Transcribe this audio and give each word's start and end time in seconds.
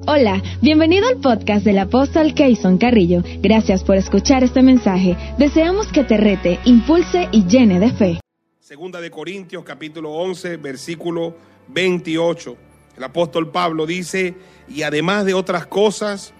Hola, 0.00 0.42
bienvenido 0.62 1.06
al 1.06 1.20
podcast 1.20 1.66
del 1.66 1.78
apóstol 1.78 2.32
Keyson 2.34 2.78
Carrillo. 2.78 3.22
Gracias 3.40 3.84
por 3.84 3.96
escuchar 3.96 4.42
este 4.42 4.62
mensaje. 4.62 5.18
Deseamos 5.36 5.92
que 5.92 6.02
te 6.02 6.16
rete, 6.16 6.58
impulse 6.64 7.28
y 7.30 7.46
llene 7.46 7.78
de 7.78 7.92
fe. 7.92 8.20
Segunda 8.58 9.02
de 9.02 9.10
Corintios 9.10 9.62
capítulo 9.64 10.12
11 10.12 10.56
versículo 10.56 11.36
28. 11.68 12.56
El 12.96 13.04
apóstol 13.04 13.50
Pablo 13.50 13.84
dice, 13.84 14.34
y 14.66 14.82
además 14.82 15.26
de 15.26 15.34
otras 15.34 15.66
cosas, 15.66 16.32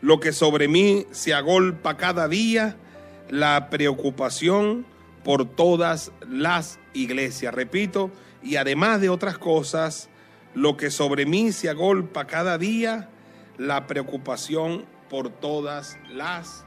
lo 0.00 0.18
que 0.18 0.32
sobre 0.32 0.66
mí 0.66 1.06
se 1.12 1.32
agolpa 1.32 1.96
cada 1.96 2.26
día, 2.26 2.76
la 3.30 3.70
preocupación 3.70 4.84
por 5.22 5.44
todas 5.44 6.10
las 6.28 6.80
iglesias. 6.92 7.54
Repito, 7.54 8.10
y 8.42 8.56
además 8.56 9.00
de 9.00 9.10
otras 9.10 9.38
cosas, 9.38 10.10
lo 10.56 10.78
que 10.78 10.90
sobre 10.90 11.26
mí 11.26 11.52
se 11.52 11.68
agolpa 11.68 12.26
cada 12.26 12.56
día, 12.56 13.10
la 13.58 13.86
preocupación 13.86 14.86
por 15.10 15.28
todas 15.28 15.98
las 16.10 16.64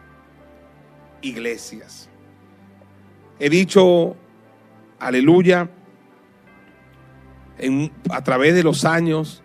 iglesias. 1.24 2.08
He 3.40 3.50
dicho, 3.50 4.16
aleluya, 5.00 5.72
en, 7.58 7.92
a 8.12 8.24
través 8.24 8.54
de 8.54 8.62
los 8.62 8.86
años, 8.86 9.42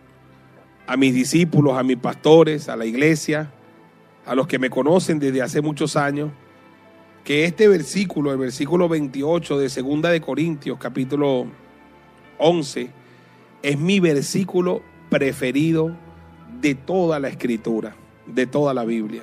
a 0.87 0.99
mis 0.99 1.15
discípulos, 1.15 1.79
a 1.79 1.83
mis 1.83 1.97
pastores, 1.97 2.69
a 2.69 2.77
la 2.77 2.85
iglesia, 2.85 3.51
a 4.27 4.35
los 4.35 4.47
que 4.47 4.59
me 4.59 4.69
conocen 4.69 5.19
desde 5.19 5.41
hace 5.41 5.63
muchos 5.63 5.97
años, 5.97 6.31
que 7.25 7.47
este 7.47 7.67
versículo, 7.67 8.31
el 8.31 8.39
versículo 8.39 8.91
28 8.91 9.59
de 9.59 9.71
Segunda 9.71 10.11
de 10.11 10.21
Corintios, 10.21 10.77
capítulo 10.79 11.47
11, 12.37 13.04
es 13.65 13.79
mi 13.79 13.99
versículo 13.99 14.83
preferido 15.09 15.97
de 16.61 16.75
toda 16.75 17.19
la 17.19 17.29
escritura, 17.29 17.97
de 18.27 18.47
toda 18.47 18.75
la 18.75 18.85
Biblia. 18.85 19.23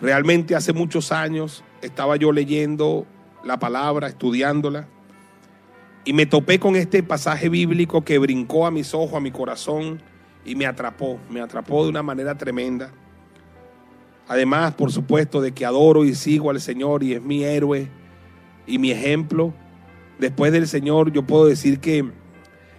Realmente 0.00 0.56
hace 0.56 0.72
muchos 0.72 1.12
años 1.12 1.62
estaba 1.82 2.16
yo 2.16 2.32
leyendo 2.32 3.06
la 3.44 3.58
palabra, 3.58 4.08
estudiándola, 4.08 4.88
y 6.06 6.14
me 6.14 6.24
topé 6.24 6.58
con 6.58 6.74
este 6.74 7.02
pasaje 7.02 7.50
bíblico 7.50 8.02
que 8.02 8.18
brincó 8.18 8.66
a 8.66 8.70
mis 8.70 8.94
ojos, 8.94 9.12
a 9.12 9.20
mi 9.20 9.30
corazón, 9.30 10.00
y 10.42 10.54
me 10.54 10.64
atrapó, 10.64 11.18
me 11.28 11.42
atrapó 11.42 11.84
de 11.84 11.90
una 11.90 12.02
manera 12.02 12.38
tremenda. 12.38 12.90
Además, 14.26 14.72
por 14.72 14.90
supuesto, 14.90 15.42
de 15.42 15.52
que 15.52 15.66
adoro 15.66 16.06
y 16.06 16.14
sigo 16.14 16.48
al 16.48 16.62
Señor 16.62 17.02
y 17.02 17.12
es 17.12 17.22
mi 17.22 17.44
héroe 17.44 17.90
y 18.66 18.78
mi 18.78 18.90
ejemplo. 18.90 19.52
Después 20.18 20.50
del 20.50 20.66
Señor, 20.66 21.12
yo 21.12 21.26
puedo 21.26 21.44
decir 21.44 21.78
que 21.78 22.10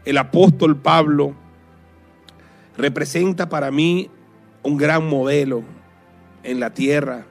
el 0.06 0.18
apóstol 0.18 0.78
Pablo 0.78 1.36
representa 2.78 3.50
para 3.50 3.72
mí 3.72 4.10
un 4.64 4.78
gran 4.78 5.08
modelo 5.08 5.64
en 6.44 6.60
la 6.60 6.74
tierra 6.74 7.26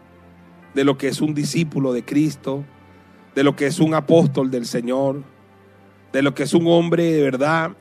de 0.75 0.85
lo 0.85 0.97
que 0.97 1.09
es 1.09 1.21
un 1.21 1.35
discípulo 1.35 1.93
de 1.93 2.05
Cristo, 2.05 2.65
de 3.35 3.43
lo 3.43 3.57
que 3.57 3.67
es 3.67 3.81
un 3.81 3.95
apóstol 3.95 4.51
del 4.51 4.67
Señor, 4.67 5.23
de 6.13 6.23
lo 6.23 6.35
que 6.35 6.45
es 6.45 6.55
un 6.55 6.67
hombre 6.69 7.13
de 7.13 7.23
verdad 7.23 7.73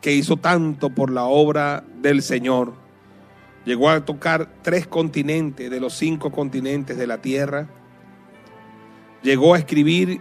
que 0.00 0.12
hizo 0.12 0.36
tanto 0.36 0.90
por 0.90 1.10
la 1.10 1.24
obra 1.24 1.82
del 2.00 2.22
Señor. 2.22 2.74
Llegó 3.64 3.90
a 3.90 4.04
tocar 4.04 4.48
tres 4.62 4.86
continentes 4.86 5.68
de 5.68 5.80
los 5.80 5.94
cinco 5.94 6.30
continentes 6.30 6.96
de 6.96 7.06
la 7.08 7.20
tierra. 7.20 7.68
Llegó 9.22 9.54
a 9.54 9.58
escribir, 9.58 10.20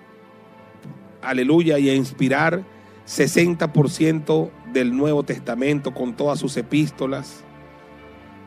aleluya, 1.22 1.78
y 1.78 1.90
a 1.90 1.94
inspirar 1.94 2.64
60% 3.08 4.50
del 4.74 4.96
Nuevo 4.96 5.24
Testamento 5.24 5.94
con 5.94 6.16
todas 6.16 6.40
sus 6.40 6.58
epístolas. 6.58 7.44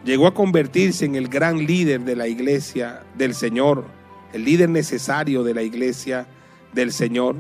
Llegó 0.05 0.27
a 0.27 0.35
convertirse 0.35 1.05
en 1.05 1.15
el 1.15 1.29
gran 1.29 1.67
líder 1.67 2.03
de 2.03 2.17
la 2.17 2.29
iglesia 2.29 3.03
del 3.17 3.35
Señor, 3.35 3.85
el 4.33 4.45
líder 4.45 4.69
necesario 4.69 5.43
de 5.43 5.55
la 5.55 5.63
iglesia 5.63 6.27
del 6.73 6.93
Señor. 6.93 7.37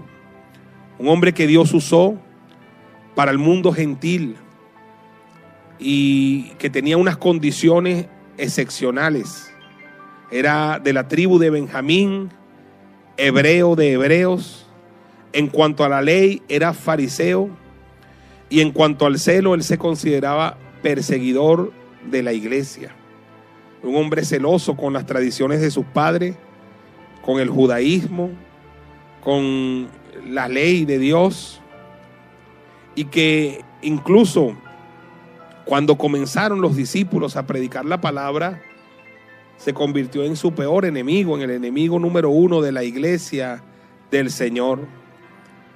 Un 0.99 1.09
hombre 1.09 1.33
que 1.33 1.47
Dios 1.47 1.73
usó 1.75 2.17
para 3.15 3.31
el 3.31 3.39
mundo 3.39 3.73
gentil 3.73 4.37
y 5.79 6.51
que 6.59 6.71
tenía 6.71 6.97
unas 6.97 7.17
condiciones 7.17 8.07
excepcionales. 8.37 9.53
Era 10.31 10.79
de 10.79 10.93
la 10.93 11.09
tribu 11.09 11.39
de 11.39 11.51
Benjamín, 11.51 12.31
hebreo 13.17 13.77
de 13.77 13.93
hebreos, 13.93 14.68
en 15.39 15.47
cuanto 15.47 15.85
a 15.85 15.89
la 15.89 16.03
ley, 16.03 16.43
era 16.49 16.73
fariseo. 16.75 17.49
Y 18.51 18.61
en 18.61 18.73
cuanto 18.73 19.07
al 19.07 19.21
celo, 19.21 19.55
él 19.55 19.63
se 19.63 19.79
consideraba 19.79 20.59
perseguidor 20.83 21.73
de 22.11 22.25
la 22.25 22.33
iglesia. 22.33 22.93
Un 23.85 23.95
hombre 23.95 24.25
celoso 24.25 24.77
con 24.77 24.93
las 24.93 25.07
tradiciones 25.07 25.61
de 25.61 25.71
sus 25.71 25.85
padres, 25.85 26.35
con 27.25 27.39
el 27.39 27.51
judaísmo, 27.51 28.31
con 29.23 29.87
la 30.27 30.49
ley 30.49 30.85
de 30.85 30.99
Dios. 30.99 31.61
Y 32.97 33.05
que 33.05 33.65
incluso 33.81 34.57
cuando 35.65 35.97
comenzaron 35.97 36.61
los 36.61 36.75
discípulos 36.75 37.37
a 37.37 37.47
predicar 37.47 37.85
la 37.85 38.01
palabra, 38.01 38.61
se 39.57 39.73
convirtió 39.73 40.25
en 40.25 40.35
su 40.35 40.53
peor 40.53 40.85
enemigo, 40.85 41.37
en 41.37 41.45
el 41.45 41.53
enemigo 41.53 42.01
número 42.01 42.29
uno 42.29 42.61
de 42.61 42.73
la 42.73 42.83
iglesia 42.83 43.63
del 44.11 44.33
Señor. 44.33 44.98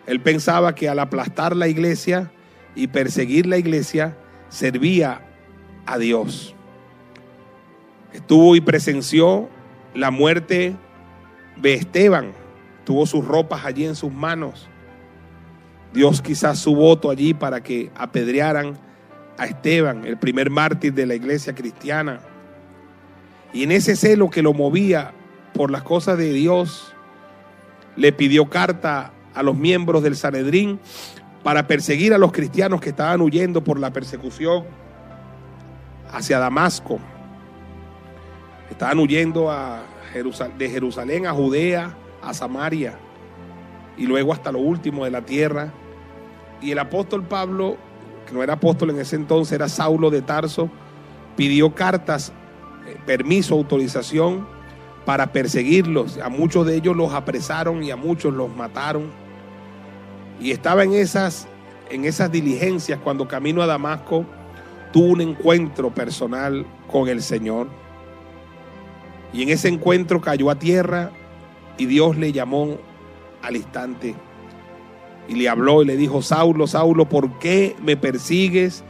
Él 0.07 0.21
pensaba 0.21 0.75
que 0.75 0.89
al 0.89 0.99
aplastar 0.99 1.57
la 1.57 1.69
iglesia 1.69 2.31
y 2.75 2.89
perseguir 2.89 3.47
la 3.47 3.59
iglesia, 3.59 4.17
servía 4.49 5.23
a 5.87 5.99
Dios. 5.99 6.55
Estuvo 8.13 8.57
y 8.57 8.61
presenció 8.61 9.49
la 9.95 10.11
muerte 10.11 10.77
de 11.57 11.75
Esteban. 11.75 12.33
Tuvo 12.85 13.07
sus 13.07 13.25
ropas 13.25 13.65
allí 13.65 13.85
en 13.85 13.95
sus 13.95 14.13
manos. 14.13 14.69
Dios 15.93 16.23
quizás 16.23 16.59
su 16.59 16.75
voto 16.75 17.11
allí 17.11 17.35
para 17.35 17.63
que 17.63 17.91
apedrearan 17.95 18.79
a 19.39 19.47
Esteban, 19.47 20.05
el 20.05 20.19
primer 20.19 20.51
mártir 20.51 20.95
de 20.95 21.07
la 21.07 21.15
iglesia 21.15 21.55
cristiana. 21.55 22.21
Y 23.53 23.63
en 23.63 23.73
ese 23.73 23.97
celo 23.97 24.31
que 24.31 24.43
lo 24.43 24.53
movía 24.53 25.13
por 25.55 25.71
las 25.71 25.83
cosas 25.83 26.17
de 26.19 26.33
Dios, 26.33 26.95
le 27.97 28.13
pidió 28.13 28.49
carta 28.49 29.13
a 29.35 29.43
los 29.43 29.57
miembros 29.57 30.03
del 30.03 30.17
Sanedrín 30.17 30.81
para 31.43 31.67
perseguir 31.67 32.15
a 32.15 32.19
los 32.19 32.33
cristianos 32.33 32.81
que 32.81 32.91
estaban 32.91 33.21
huyendo 33.21 33.65
por 33.65 33.79
la 33.79 33.93
persecución 33.93 34.65
hacia 36.11 36.39
Damasco. 36.39 36.99
Estaban 38.71 38.99
huyendo 38.99 39.51
a 39.51 39.83
de 40.59 40.69
Jerusalén 40.69 41.27
a 41.27 41.33
Judea, 41.33 41.97
a 42.23 42.35
Samaria 42.35 42.99
y 43.97 44.07
luego 44.07 44.33
hasta 44.33 44.53
lo 44.53 44.59
último 44.59 45.05
de 45.05 45.11
la 45.11 45.23
tierra. 45.23 45.73
Y 46.61 46.71
el 46.71 46.79
apóstol 46.79 47.25
Pablo, 47.25 47.77
que 48.27 48.33
no 48.33 48.43
era 48.43 48.55
apóstol 48.55 48.91
en 48.91 49.01
ese 49.01 49.17
entonces, 49.17 49.53
era 49.53 49.69
Saulo 49.69 50.11
de 50.11 50.23
Tarso, 50.23 50.71
pidió 51.37 51.75
cartas, 51.75 52.33
eh, 52.87 52.97
permiso, 53.07 53.55
autorización 53.55 54.47
para 55.05 55.33
perseguirlos. 55.33 56.19
A 56.19 56.29
muchos 56.29 56.67
de 56.67 56.77
ellos 56.77 56.97
los 56.97 57.13
apresaron 57.13 57.83
y 57.83 57.91
a 57.91 57.97
muchos 57.97 58.33
los 58.33 58.55
mataron. 58.55 59.11
Y 60.43 60.51
estaba 60.51 60.83
en 60.83 60.93
esas, 60.93 61.47
en 61.89 62.05
esas 62.05 62.33
diligencias 62.33 62.99
cuando 62.99 63.29
camino 63.29 63.63
a 63.63 63.67
Damasco, 63.67 64.27
tuvo 64.93 65.13
un 65.13 65.21
encuentro 65.21 65.95
personal 65.95 66.67
con 66.91 67.09
el 67.09 67.23
Señor. 67.23 67.69
Y 69.33 69.45
en 69.45 69.51
ese 69.51 69.69
encuentro 69.69 70.21
cayó 70.21 70.51
a 70.51 70.59
tierra 70.59 71.13
y 71.79 71.87
Dios 71.87 72.17
le 72.17 72.33
llamó 72.33 72.77
al 73.41 73.55
instante. 73.55 74.17
Y 75.29 75.37
le 75.37 75.49
habló 75.49 75.83
y 75.83 75.85
le 75.85 75.97
dijo, 75.97 76.23
Saulo, 76.23 76.67
Saulo, 76.67 77.09
¿por 77.09 77.39
qué 77.39 77.77
me 77.81 77.97
persigues? 77.97 78.83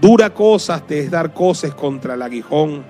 Dura 0.00 0.32
cosas 0.32 0.86
te 0.86 1.00
es 1.00 1.10
dar 1.10 1.34
cosas 1.34 1.74
contra 1.74 2.14
el 2.14 2.22
aguijón. 2.22 2.82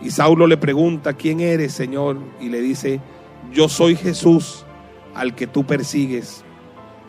Y 0.00 0.10
Saulo 0.10 0.46
le 0.46 0.56
pregunta, 0.56 1.12
¿quién 1.12 1.40
eres, 1.40 1.74
Señor? 1.74 2.16
Y 2.40 2.48
le 2.48 2.62
dice, 2.62 3.02
yo 3.52 3.68
soy 3.68 3.96
Jesús 3.96 4.64
al 5.14 5.34
que 5.34 5.46
tú 5.46 5.66
persigues 5.66 6.42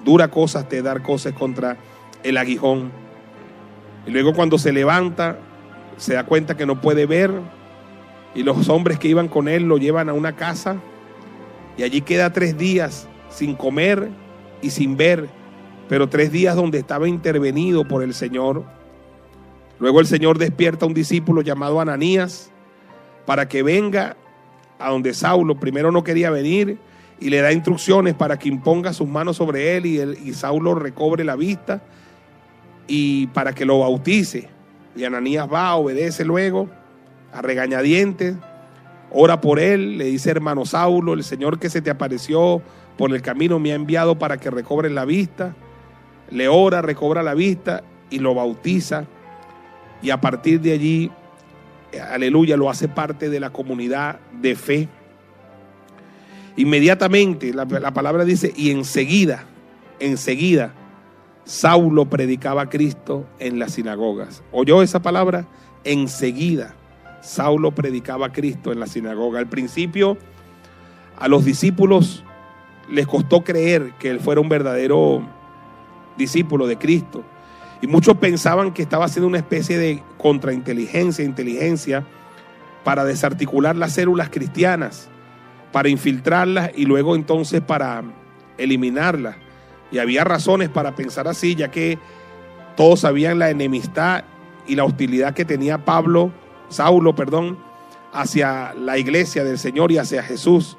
dura 0.03 0.29
cosas 0.29 0.67
te 0.67 0.81
dar 0.81 1.01
cosas 1.01 1.33
contra 1.33 1.77
el 2.23 2.37
aguijón. 2.37 2.91
Y 4.05 4.11
luego 4.11 4.33
cuando 4.33 4.57
se 4.57 4.71
levanta, 4.71 5.37
se 5.97 6.13
da 6.13 6.25
cuenta 6.25 6.57
que 6.57 6.65
no 6.65 6.81
puede 6.81 7.05
ver. 7.05 7.31
Y 8.33 8.43
los 8.43 8.69
hombres 8.69 8.97
que 8.97 9.07
iban 9.07 9.27
con 9.27 9.47
él 9.47 9.63
lo 9.63 9.77
llevan 9.77 10.09
a 10.09 10.13
una 10.13 10.35
casa. 10.35 10.77
Y 11.77 11.83
allí 11.83 12.01
queda 12.01 12.33
tres 12.33 12.57
días 12.57 13.07
sin 13.29 13.55
comer 13.55 14.09
y 14.61 14.71
sin 14.71 14.97
ver. 14.97 15.29
Pero 15.89 16.09
tres 16.09 16.31
días 16.31 16.55
donde 16.55 16.79
estaba 16.79 17.07
intervenido 17.07 17.87
por 17.87 18.03
el 18.03 18.13
Señor. 18.13 18.63
Luego 19.79 19.99
el 19.99 20.07
Señor 20.07 20.37
despierta 20.37 20.85
a 20.85 20.87
un 20.87 20.93
discípulo 20.93 21.41
llamado 21.41 21.81
Ananías 21.81 22.51
para 23.25 23.47
que 23.47 23.63
venga 23.63 24.15
a 24.79 24.89
donde 24.89 25.13
Saulo 25.13 25.59
primero 25.59 25.91
no 25.91 26.03
quería 26.03 26.29
venir 26.29 26.77
y 27.21 27.29
le 27.29 27.39
da 27.39 27.53
instrucciones 27.53 28.15
para 28.15 28.37
que 28.37 28.49
imponga 28.49 28.91
sus 28.93 29.07
manos 29.07 29.37
sobre 29.37 29.77
él 29.77 29.85
y, 29.85 30.33
Saulo 30.33 30.73
recobre 30.73 31.23
la 31.23 31.35
vista 31.35 31.81
y 32.87 33.27
para 33.27 33.53
que 33.53 33.63
lo 33.63 33.79
bautice. 33.79 34.49
Y 34.95 35.03
Ananías 35.03 35.47
va, 35.47 35.75
obedece 35.75 36.25
luego, 36.25 36.67
a 37.31 37.43
regañadientes, 37.43 38.35
ora 39.11 39.39
por 39.39 39.59
él, 39.59 39.99
le 39.99 40.05
dice 40.05 40.31
hermano 40.31 40.65
Saulo, 40.65 41.13
el 41.13 41.23
Señor 41.23 41.59
que 41.59 41.69
se 41.69 41.81
te 41.81 41.91
apareció 41.91 42.63
por 42.97 43.13
el 43.13 43.21
camino 43.21 43.59
me 43.59 43.71
ha 43.71 43.75
enviado 43.75 44.17
para 44.17 44.37
que 44.37 44.49
recobres 44.49 44.91
la 44.91 45.05
vista. 45.05 45.55
Le 46.31 46.47
ora, 46.47 46.81
recobra 46.81 47.21
la 47.21 47.35
vista 47.35 47.83
y 48.09 48.17
lo 48.17 48.33
bautiza. 48.33 49.05
Y 50.01 50.09
a 50.09 50.19
partir 50.19 50.59
de 50.59 50.73
allí, 50.73 51.11
aleluya, 52.11 52.57
lo 52.57 52.69
hace 52.69 52.87
parte 52.87 53.29
de 53.29 53.39
la 53.39 53.51
comunidad 53.51 54.19
de 54.41 54.55
fe. 54.55 54.89
Inmediatamente, 56.57 57.53
la, 57.53 57.65
la 57.65 57.93
palabra 57.93 58.25
dice, 58.25 58.53
y 58.55 58.71
enseguida, 58.71 59.45
enseguida, 59.99 60.73
Saulo 61.45 62.05
predicaba 62.05 62.63
a 62.63 62.69
Cristo 62.69 63.25
en 63.39 63.59
las 63.59 63.73
sinagogas. 63.73 64.43
¿Oyó 64.51 64.81
esa 64.81 65.01
palabra? 65.01 65.47
Enseguida, 65.83 66.75
Saulo 67.21 67.71
predicaba 67.71 68.27
a 68.27 68.31
Cristo 68.31 68.71
en 68.71 68.79
la 68.79 68.87
sinagoga. 68.87 69.39
Al 69.39 69.47
principio, 69.47 70.17
a 71.17 71.27
los 71.27 71.45
discípulos 71.45 72.23
les 72.89 73.07
costó 73.07 73.43
creer 73.43 73.93
que 73.99 74.09
él 74.09 74.19
fuera 74.19 74.41
un 74.41 74.49
verdadero 74.49 75.23
discípulo 76.17 76.67
de 76.67 76.77
Cristo. 76.77 77.23
Y 77.81 77.87
muchos 77.87 78.17
pensaban 78.17 78.73
que 78.73 78.81
estaba 78.81 79.05
haciendo 79.05 79.27
una 79.27 79.37
especie 79.37 79.77
de 79.77 80.03
contrainteligencia, 80.17 81.25
inteligencia, 81.25 82.05
para 82.83 83.05
desarticular 83.05 83.75
las 83.75 83.93
células 83.93 84.29
cristianas, 84.29 85.09
para 85.71 85.89
infiltrarlas 85.89 86.71
y 86.75 86.85
luego 86.85 87.15
entonces 87.15 87.61
para 87.61 88.03
eliminarlas. 88.57 89.35
Y 89.91 89.99
había 89.99 90.23
razones 90.23 90.69
para 90.69 90.95
pensar 90.95 91.27
así, 91.27 91.55
ya 91.55 91.71
que 91.71 91.97
todos 92.75 93.01
sabían 93.01 93.39
la 93.39 93.49
enemistad 93.49 94.23
y 94.67 94.75
la 94.75 94.83
hostilidad 94.83 95.33
que 95.33 95.45
tenía 95.45 95.83
Pablo, 95.85 96.31
Saulo, 96.69 97.15
perdón, 97.15 97.57
hacia 98.13 98.73
la 98.73 98.97
iglesia 98.97 99.43
del 99.43 99.57
Señor 99.57 99.91
y 99.91 99.97
hacia 99.97 100.23
Jesús. 100.23 100.77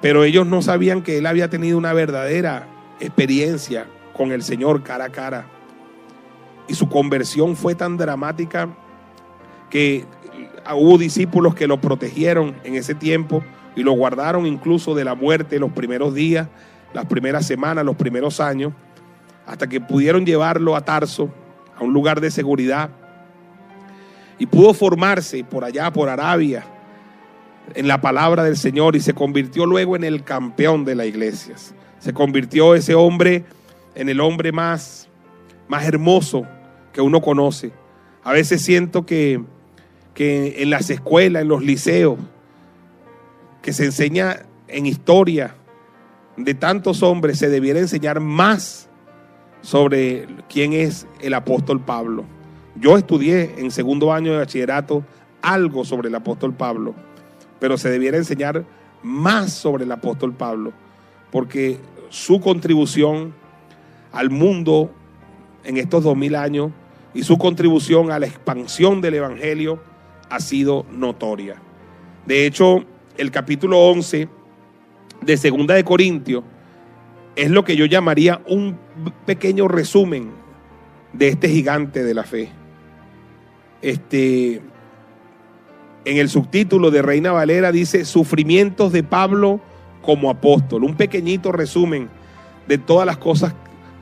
Pero 0.00 0.24
ellos 0.24 0.46
no 0.46 0.62
sabían 0.62 1.02
que 1.02 1.18
él 1.18 1.26
había 1.26 1.50
tenido 1.50 1.76
una 1.76 1.92
verdadera 1.92 2.66
experiencia 3.00 3.86
con 4.14 4.32
el 4.32 4.42
Señor 4.42 4.82
cara 4.82 5.06
a 5.06 5.10
cara. 5.10 5.46
Y 6.68 6.74
su 6.74 6.88
conversión 6.88 7.56
fue 7.56 7.74
tan 7.74 7.96
dramática 7.96 8.68
que 9.68 10.06
hubo 10.74 10.98
discípulos 10.98 11.54
que 11.54 11.66
lo 11.66 11.80
protegieron 11.80 12.56
en 12.64 12.74
ese 12.74 12.94
tiempo 12.94 13.42
y 13.76 13.82
lo 13.82 13.92
guardaron 13.92 14.46
incluso 14.46 14.94
de 14.94 15.04
la 15.04 15.14
muerte 15.14 15.58
los 15.58 15.72
primeros 15.72 16.14
días, 16.14 16.48
las 16.92 17.06
primeras 17.06 17.46
semanas, 17.46 17.84
los 17.84 17.96
primeros 17.96 18.40
años, 18.40 18.72
hasta 19.46 19.68
que 19.68 19.80
pudieron 19.80 20.26
llevarlo 20.26 20.76
a 20.76 20.84
Tarso, 20.84 21.30
a 21.76 21.84
un 21.84 21.92
lugar 21.92 22.20
de 22.20 22.30
seguridad. 22.30 22.90
Y 24.38 24.46
pudo 24.46 24.74
formarse 24.74 25.44
por 25.44 25.64
allá, 25.64 25.92
por 25.92 26.08
Arabia, 26.08 26.64
en 27.74 27.86
la 27.86 28.00
palabra 28.00 28.42
del 28.42 28.56
Señor 28.56 28.96
y 28.96 29.00
se 29.00 29.14
convirtió 29.14 29.66
luego 29.66 29.96
en 29.96 30.04
el 30.04 30.24
campeón 30.24 30.84
de 30.84 30.94
las 30.94 31.06
iglesias. 31.06 31.74
Se 31.98 32.12
convirtió 32.12 32.74
ese 32.74 32.94
hombre 32.94 33.44
en 33.94 34.08
el 34.08 34.20
hombre 34.20 34.52
más, 34.52 35.08
más 35.68 35.84
hermoso 35.84 36.46
que 36.92 37.00
uno 37.00 37.20
conoce. 37.20 37.72
A 38.24 38.32
veces 38.32 38.62
siento 38.62 39.06
que, 39.06 39.42
que 40.14 40.62
en 40.62 40.70
las 40.70 40.90
escuelas, 40.90 41.42
en 41.42 41.48
los 41.48 41.62
liceos, 41.62 42.18
que 43.62 43.72
se 43.72 43.84
enseña 43.84 44.46
en 44.68 44.86
historia 44.86 45.54
de 46.36 46.54
tantos 46.54 47.02
hombres, 47.02 47.38
se 47.38 47.48
debiera 47.48 47.80
enseñar 47.80 48.20
más 48.20 48.88
sobre 49.62 50.26
quién 50.48 50.72
es 50.72 51.06
el 51.20 51.34
apóstol 51.34 51.80
Pablo. 51.80 52.24
Yo 52.76 52.96
estudié 52.96 53.54
en 53.58 53.70
segundo 53.70 54.12
año 54.12 54.32
de 54.32 54.38
bachillerato 54.38 55.04
algo 55.42 55.84
sobre 55.84 56.08
el 56.08 56.14
apóstol 56.14 56.54
Pablo 56.54 56.94
pero 57.60 57.78
se 57.78 57.90
debiera 57.90 58.16
enseñar 58.16 58.64
más 59.02 59.52
sobre 59.52 59.84
el 59.84 59.92
apóstol 59.92 60.32
Pablo, 60.32 60.72
porque 61.30 61.78
su 62.08 62.40
contribución 62.40 63.32
al 64.10 64.30
mundo 64.30 64.90
en 65.62 65.76
estos 65.76 66.02
dos 66.02 66.16
mil 66.16 66.34
años 66.34 66.72
y 67.14 67.22
su 67.22 67.38
contribución 67.38 68.10
a 68.10 68.18
la 68.18 68.26
expansión 68.26 69.00
del 69.00 69.14
Evangelio 69.14 69.80
ha 70.28 70.40
sido 70.40 70.86
notoria. 70.90 71.56
De 72.26 72.46
hecho, 72.46 72.84
el 73.20 73.30
capítulo 73.30 73.78
11 73.78 74.28
de 75.20 75.36
Segunda 75.36 75.74
de 75.74 75.84
Corintios 75.84 76.42
es 77.36 77.50
lo 77.50 77.64
que 77.64 77.76
yo 77.76 77.84
llamaría 77.84 78.40
un 78.46 78.78
pequeño 79.26 79.68
resumen 79.68 80.30
de 81.12 81.28
este 81.28 81.50
gigante 81.50 82.02
de 82.02 82.14
la 82.14 82.24
fe. 82.24 82.48
Este, 83.82 84.62
en 86.06 86.16
el 86.16 86.30
subtítulo 86.30 86.90
de 86.90 87.02
Reina 87.02 87.30
Valera 87.30 87.72
dice 87.72 88.06
Sufrimientos 88.06 88.90
de 88.90 89.02
Pablo 89.02 89.60
como 90.00 90.30
apóstol. 90.30 90.84
Un 90.84 90.96
pequeñito 90.96 91.52
resumen 91.52 92.08
de 92.66 92.78
todas 92.78 93.04
las 93.04 93.18
cosas 93.18 93.54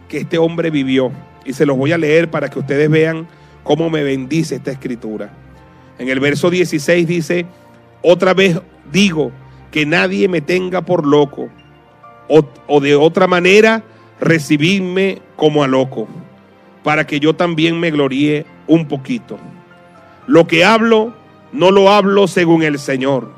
que 0.09 0.19
este 0.19 0.39
hombre 0.39 0.71
vivió. 0.71 1.11
Y 1.45 1.55
se 1.55 1.67
los 1.67 1.77
voy 1.77 1.91
a 1.91 1.99
leer 1.99 2.31
para 2.31 2.49
que 2.51 2.61
ustedes 2.61 2.89
vean 2.89 3.27
cómo 3.65 3.91
me 3.91 4.05
bendice 4.05 4.55
esta 4.55 4.71
escritura. 4.71 5.33
En 5.99 6.09
el 6.09 6.21
verso 6.21 6.51
16 6.51 7.07
dice, 7.09 7.47
otra 8.01 8.33
vez 8.33 8.61
digo 8.93 9.33
que 9.71 9.87
nadie 9.87 10.29
me 10.29 10.41
tenga 10.41 10.83
por 10.83 11.07
loco, 11.07 11.49
o, 12.29 12.81
de 12.81 12.95
otra 12.95 13.27
manera 13.27 13.83
recibidme 14.21 15.23
como 15.37 15.63
a 15.63 15.69
loco, 15.69 16.07
para 16.83 17.07
que 17.07 17.21
yo 17.21 17.35
también 17.35 17.81
me 17.81 17.91
gloríe 17.91 18.45
un 18.67 18.87
poquito. 18.87 19.39
Lo 20.27 20.47
que 20.47 20.65
hablo 20.65 21.15
no 21.53 21.71
lo 21.71 21.91
hablo 21.91 22.29
según 22.29 22.63
el 22.63 22.79
Señor, 22.79 23.33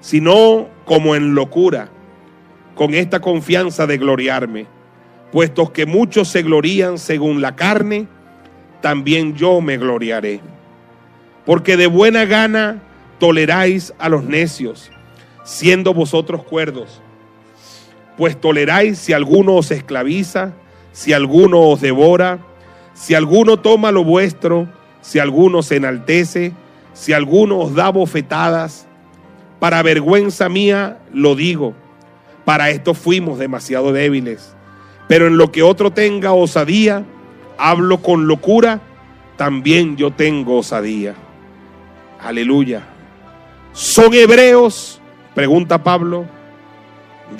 sino 0.00 0.68
como 0.84 1.16
en 1.16 1.34
locura, 1.34 1.88
con 2.74 2.94
esta 2.94 3.20
confianza 3.20 3.86
de 3.86 3.98
gloriarme, 3.98 4.66
puesto 5.32 5.72
que 5.72 5.86
muchos 5.86 6.28
se 6.28 6.42
glorían 6.42 6.98
según 6.98 7.40
la 7.40 7.56
carne, 7.56 8.06
también 8.80 9.34
yo 9.34 9.60
me 9.60 9.76
gloriaré. 9.76 10.40
Porque 11.44 11.76
de 11.76 11.86
buena 11.86 12.24
gana 12.24 12.82
toleráis 13.20 13.94
a 14.00 14.08
los 14.08 14.24
necios, 14.24 14.90
siendo 15.44 15.94
vosotros 15.94 16.42
cuerdos, 16.42 17.00
pues 18.16 18.40
toleráis 18.40 18.98
si 18.98 19.12
alguno 19.12 19.54
os 19.54 19.70
esclaviza, 19.70 20.52
si 20.90 21.12
alguno 21.12 21.60
os 21.60 21.80
devora, 21.80 22.40
si 22.94 23.14
alguno 23.14 23.58
toma 23.58 23.92
lo 23.92 24.02
vuestro, 24.02 24.66
si 25.00 25.20
alguno 25.20 25.62
se 25.62 25.76
enaltece, 25.76 26.52
si 26.92 27.12
alguno 27.12 27.58
os 27.58 27.74
da 27.74 27.90
bofetadas, 27.90 28.88
para 29.60 29.82
vergüenza 29.82 30.48
mía 30.48 30.98
lo 31.12 31.36
digo, 31.36 31.74
para 32.44 32.70
esto 32.70 32.94
fuimos 32.94 33.38
demasiado 33.38 33.92
débiles. 33.92 34.56
Pero 35.06 35.26
en 35.26 35.36
lo 35.36 35.52
que 35.52 35.62
otro 35.62 35.92
tenga 35.92 36.32
osadía, 36.32 37.04
hablo 37.58 37.98
con 37.98 38.26
locura, 38.26 38.80
también 39.36 39.96
yo 39.96 40.10
tengo 40.10 40.58
osadía. 40.58 41.14
Aleluya. 42.20 42.89
¿Son 43.72 44.12
hebreos? 44.14 45.00
Pregunta 45.34 45.82
Pablo. 45.82 46.26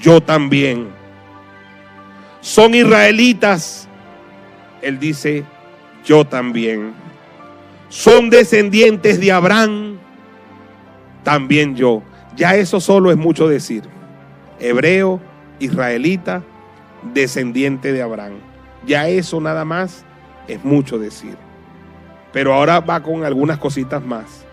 Yo 0.01 0.21
también. 0.21 0.89
¿Son 2.41 2.75
israelitas? 2.75 3.89
Él 4.83 4.99
dice, 4.99 5.45
yo 6.05 6.25
también 6.25 6.95
son 7.91 8.31
descendientes 8.31 9.21
de 9.21 9.33
Abraham, 9.33 9.99
también 11.25 11.75
yo. 11.75 12.03
Ya 12.37 12.55
eso 12.55 12.81
solo 12.81 13.11
es 13.11 13.17
mucho 13.17 13.49
decir. 13.49 13.83
Hebreo, 14.61 15.21
israelita, 15.59 16.43
descendiente 17.13 17.93
de 17.93 18.01
Abraham. 18.01 18.35
Ya 18.87 19.09
eso 19.09 19.41
nada 19.41 19.65
más 19.65 20.05
es 20.47 20.65
mucho 20.65 20.99
decir. 20.99 21.37
Pero 22.33 22.55
ahora 22.55 22.79
va 22.79 23.03
con 23.03 23.25
algunas 23.25 23.59
cositas 23.59 24.05
más. 24.05 24.47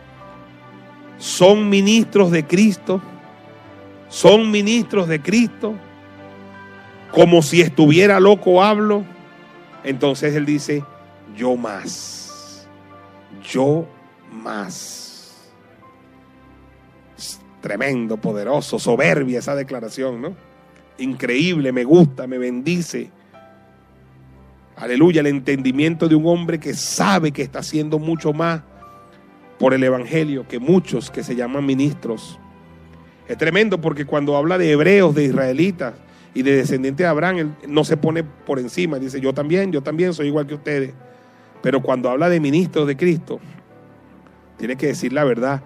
Son 1.18 1.70
ministros 1.70 2.32
de 2.32 2.46
Cristo. 2.46 3.02
Son 4.10 4.50
ministros 4.50 5.08
de 5.08 5.22
Cristo. 5.22 5.74
Como 7.12 7.42
si 7.42 7.62
estuviera 7.62 8.20
loco 8.20 8.64
hablo. 8.64 9.04
Entonces 9.84 10.36
él 10.36 10.46
dice, 10.46 10.84
yo 11.36 11.56
más 11.56 12.18
yo 13.48 13.88
más. 14.32 15.04
tremendo, 17.62 18.18
poderoso, 18.18 18.80
soberbia 18.80 19.40
esa 19.40 19.56
declaración, 19.56 20.22
¿no? 20.22 20.36
Increíble, 21.00 21.72
me 21.72 21.84
gusta, 21.84 22.28
me 22.28 22.38
bendice. 22.38 23.10
Aleluya, 24.76 25.22
el 25.22 25.28
entendimiento 25.28 26.08
de 26.08 26.16
un 26.16 26.28
hombre 26.28 26.60
que 26.60 26.74
sabe 26.76 27.32
que 27.32 27.42
está 27.42 27.60
haciendo 27.60 28.00
mucho 28.00 28.32
más 28.32 28.62
por 29.60 29.74
el 29.74 29.84
Evangelio 29.84 30.48
que 30.48 30.60
muchos 30.60 31.10
que 31.10 31.24
se 31.24 31.36
llaman 31.36 31.66
ministros. 31.66 32.40
Es 33.28 33.38
tremendo 33.38 33.82
porque 33.82 34.06
cuando 34.06 34.38
habla 34.38 34.58
de 34.58 34.72
hebreos, 34.72 35.16
de 35.16 35.26
israelitas 35.26 35.96
y 36.34 36.44
de 36.44 36.56
descendientes 36.56 37.04
de 37.04 37.10
Abraham, 37.10 37.38
él 37.38 37.52
no 37.68 37.84
se 37.84 37.98
pone 37.98 38.24
por 38.24 38.60
encima, 38.60 39.00
dice 39.00 39.20
yo 39.20 39.34
también, 39.34 39.72
yo 39.72 39.82
también 39.82 40.14
soy 40.14 40.28
igual 40.28 40.48
que 40.48 40.54
ustedes. 40.54 40.94
Pero 41.62 41.82
cuando 41.82 42.10
habla 42.10 42.30
de 42.30 42.40
ministros 42.40 42.88
de 42.88 42.96
Cristo, 42.96 43.40
tiene 44.58 44.76
que 44.76 44.88
decir 44.88 45.12
la 45.12 45.24
verdad, 45.24 45.62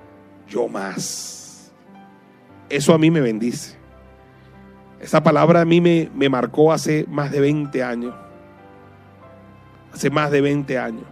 yo 0.48 0.68
más. 0.68 1.72
Eso 2.70 2.94
a 2.94 2.98
mí 2.98 3.12
me 3.12 3.22
bendice. 3.22 3.76
Esa 5.00 5.22
palabra 5.22 5.62
a 5.62 5.66
mí 5.66 5.82
me, 5.82 6.10
me 6.16 6.30
marcó 6.30 6.72
hace 6.72 7.06
más 7.10 7.32
de 7.32 7.42
20 7.42 7.84
años. 7.84 8.16
Hace 9.94 10.10
más 10.10 10.32
de 10.32 10.42
20 10.42 10.78
años. 10.78 11.04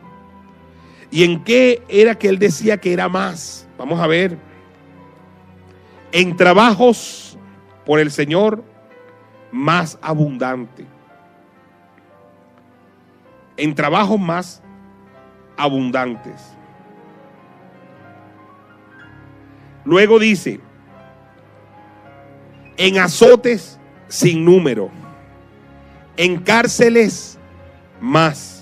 ¿Y 1.11 1.23
en 1.23 1.43
qué 1.43 1.83
era 1.87 2.15
que 2.15 2.29
él 2.29 2.39
decía 2.39 2.77
que 2.77 2.93
era 2.93 3.09
más? 3.09 3.67
Vamos 3.77 3.99
a 3.99 4.07
ver. 4.07 4.37
En 6.11 6.35
trabajos 6.35 7.37
por 7.85 7.99
el 7.99 8.11
Señor 8.11 8.63
más 9.51 9.97
abundante. 10.01 10.85
En 13.57 13.73
trabajos 13.75 14.19
más 14.19 14.61
abundantes. 15.57 16.55
Luego 19.85 20.19
dice, 20.19 20.59
en 22.77 22.97
azotes 22.97 23.79
sin 24.07 24.45
número, 24.45 24.89
en 26.15 26.37
cárceles 26.39 27.37
más, 27.99 28.58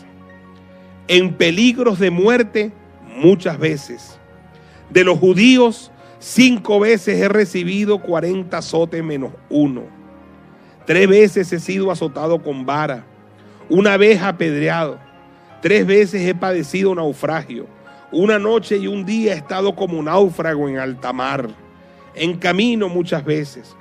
en 1.08 1.34
peligros 1.34 2.00
de 2.00 2.12
muerte 2.12 2.72
muchas 3.18 3.58
veces. 3.58 4.18
De 4.90 5.04
los 5.04 5.18
judíos, 5.20 5.92
cinco 6.20 6.80
veces 6.80 7.20
he 7.20 7.30
recibido 7.30 8.00
40 8.00 8.58
azotes 8.58 9.04
menos 9.04 9.32
uno. 9.50 9.84
Tres 10.86 11.08
veces 11.08 11.52
he 11.52 11.60
sido 11.60 11.92
azotado 11.92 12.42
con 12.42 12.66
vara, 12.66 13.06
una 13.70 13.98
vez 13.98 14.22
apedreado, 14.22 14.98
tres 15.62 15.86
veces 15.86 16.22
he 16.26 16.34
padecido 16.34 16.96
naufragio. 16.96 17.68
Una 18.10 18.40
noche 18.40 18.78
y 18.78 18.88
un 18.88 19.06
día 19.06 19.34
he 19.34 19.38
estado 19.38 19.76
como 19.76 20.02
náufrago 20.02 20.70
en 20.70 20.78
alta 20.78 21.12
mar, 21.12 21.50
en 22.16 22.38
camino 22.38 22.88
muchas 22.88 23.26
veces, 23.26 23.76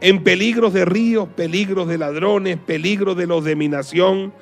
en 0.00 0.22
peligros 0.22 0.72
de 0.72 0.84
ríos, 0.84 1.28
peligros 1.34 1.88
de 1.88 1.98
ladrones, 1.98 2.56
peligros 2.56 3.16
de 3.16 3.26
los 3.26 3.42
de 3.42 3.56
mi 3.56 3.66
nación, 3.66 4.32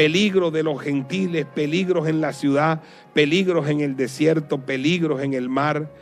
peligros 0.00 0.50
de 0.50 0.62
los 0.62 0.80
gentiles, 0.80 1.44
peligros 1.44 2.08
en 2.08 2.22
la 2.22 2.32
ciudad, 2.32 2.80
peligros 3.12 3.68
en 3.68 3.80
el 3.80 3.96
desierto, 3.96 4.64
peligros 4.64 5.20
en 5.20 5.34
el 5.34 5.50
mar, 5.50 5.92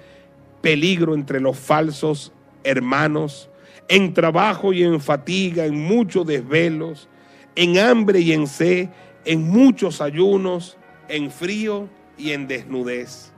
peligro 0.61 1.17
entre 1.17 1.41
los 1.41 1.59
falsos 1.59 2.33
hermanos, 2.63 3.51
en 3.89 4.15
trabajo 4.15 4.73
y 4.73 4.85
en 4.85 5.01
fatiga, 5.01 5.67
en 5.67 5.81
muchos 5.81 6.25
desvelos, 6.29 7.09
en 7.57 7.77
hambre 7.77 8.21
y 8.21 8.35
en 8.35 8.47
sed, 8.47 8.89
en 9.25 9.43
muchos 9.43 10.01
ayunos, 10.01 10.79
en 11.09 11.29
frío 11.33 11.89
y 12.17 12.31
en 12.31 12.47
desnudez. 12.47 13.33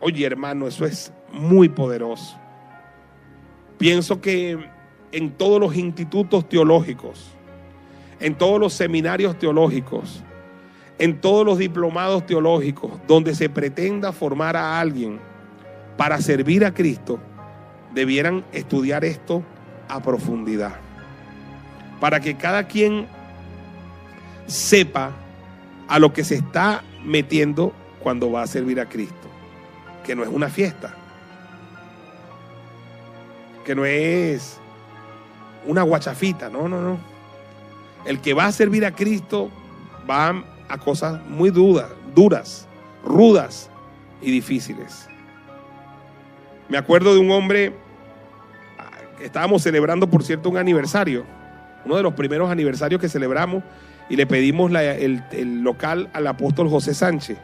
Oye, 0.00 0.26
hermano, 0.26 0.68
eso 0.68 0.84
es 0.84 1.10
muy 1.32 1.70
poderoso. 1.70 2.38
Pienso 3.78 4.20
que 4.20 4.58
en 5.10 5.30
todos 5.30 5.58
los 5.58 5.74
institutos 5.74 6.46
teológicos, 6.50 7.34
en 8.20 8.34
todos 8.34 8.60
los 8.60 8.72
seminarios 8.72 9.38
teológicos, 9.38 10.22
en 10.98 11.20
todos 11.20 11.44
los 11.44 11.58
diplomados 11.58 12.26
teológicos, 12.26 12.92
donde 13.06 13.34
se 13.34 13.48
pretenda 13.48 14.12
formar 14.12 14.56
a 14.56 14.78
alguien 14.78 15.18
para 15.96 16.20
servir 16.20 16.64
a 16.64 16.72
Cristo, 16.72 17.18
debieran 17.94 18.44
estudiar 18.52 19.04
esto 19.04 19.42
a 19.88 20.00
profundidad. 20.02 20.76
Para 21.98 22.20
que 22.20 22.36
cada 22.36 22.66
quien 22.66 23.06
sepa 24.46 25.12
a 25.88 25.98
lo 25.98 26.12
que 26.12 26.24
se 26.24 26.36
está 26.36 26.82
metiendo 27.04 27.72
cuando 28.02 28.30
va 28.30 28.42
a 28.42 28.46
servir 28.46 28.80
a 28.80 28.88
Cristo. 28.88 29.28
Que 30.04 30.14
no 30.14 30.22
es 30.22 30.28
una 30.28 30.48
fiesta. 30.48 30.94
Que 33.64 33.74
no 33.74 33.84
es 33.84 34.58
una 35.66 35.82
guachafita. 35.82 36.48
No, 36.48 36.68
no, 36.68 36.80
no. 36.80 37.09
El 38.04 38.20
que 38.20 38.34
va 38.34 38.46
a 38.46 38.52
servir 38.52 38.84
a 38.84 38.92
Cristo 38.92 39.50
va 40.08 40.44
a 40.68 40.78
cosas 40.78 41.20
muy 41.28 41.50
duras, 41.50 41.88
duras, 42.14 42.66
rudas 43.04 43.70
y 44.22 44.30
difíciles. 44.30 45.08
Me 46.68 46.78
acuerdo 46.78 47.14
de 47.14 47.20
un 47.20 47.30
hombre, 47.30 47.74
estábamos 49.20 49.62
celebrando, 49.62 50.08
por 50.08 50.22
cierto, 50.22 50.48
un 50.48 50.56
aniversario, 50.56 51.24
uno 51.84 51.96
de 51.96 52.02
los 52.02 52.14
primeros 52.14 52.50
aniversarios 52.50 53.00
que 53.00 53.08
celebramos, 53.08 53.62
y 54.08 54.16
le 54.16 54.26
pedimos 54.26 54.70
el, 54.72 55.22
el 55.30 55.62
local 55.62 56.10
al 56.12 56.26
apóstol 56.26 56.68
José 56.68 56.94
Sánchez. 56.94 57.38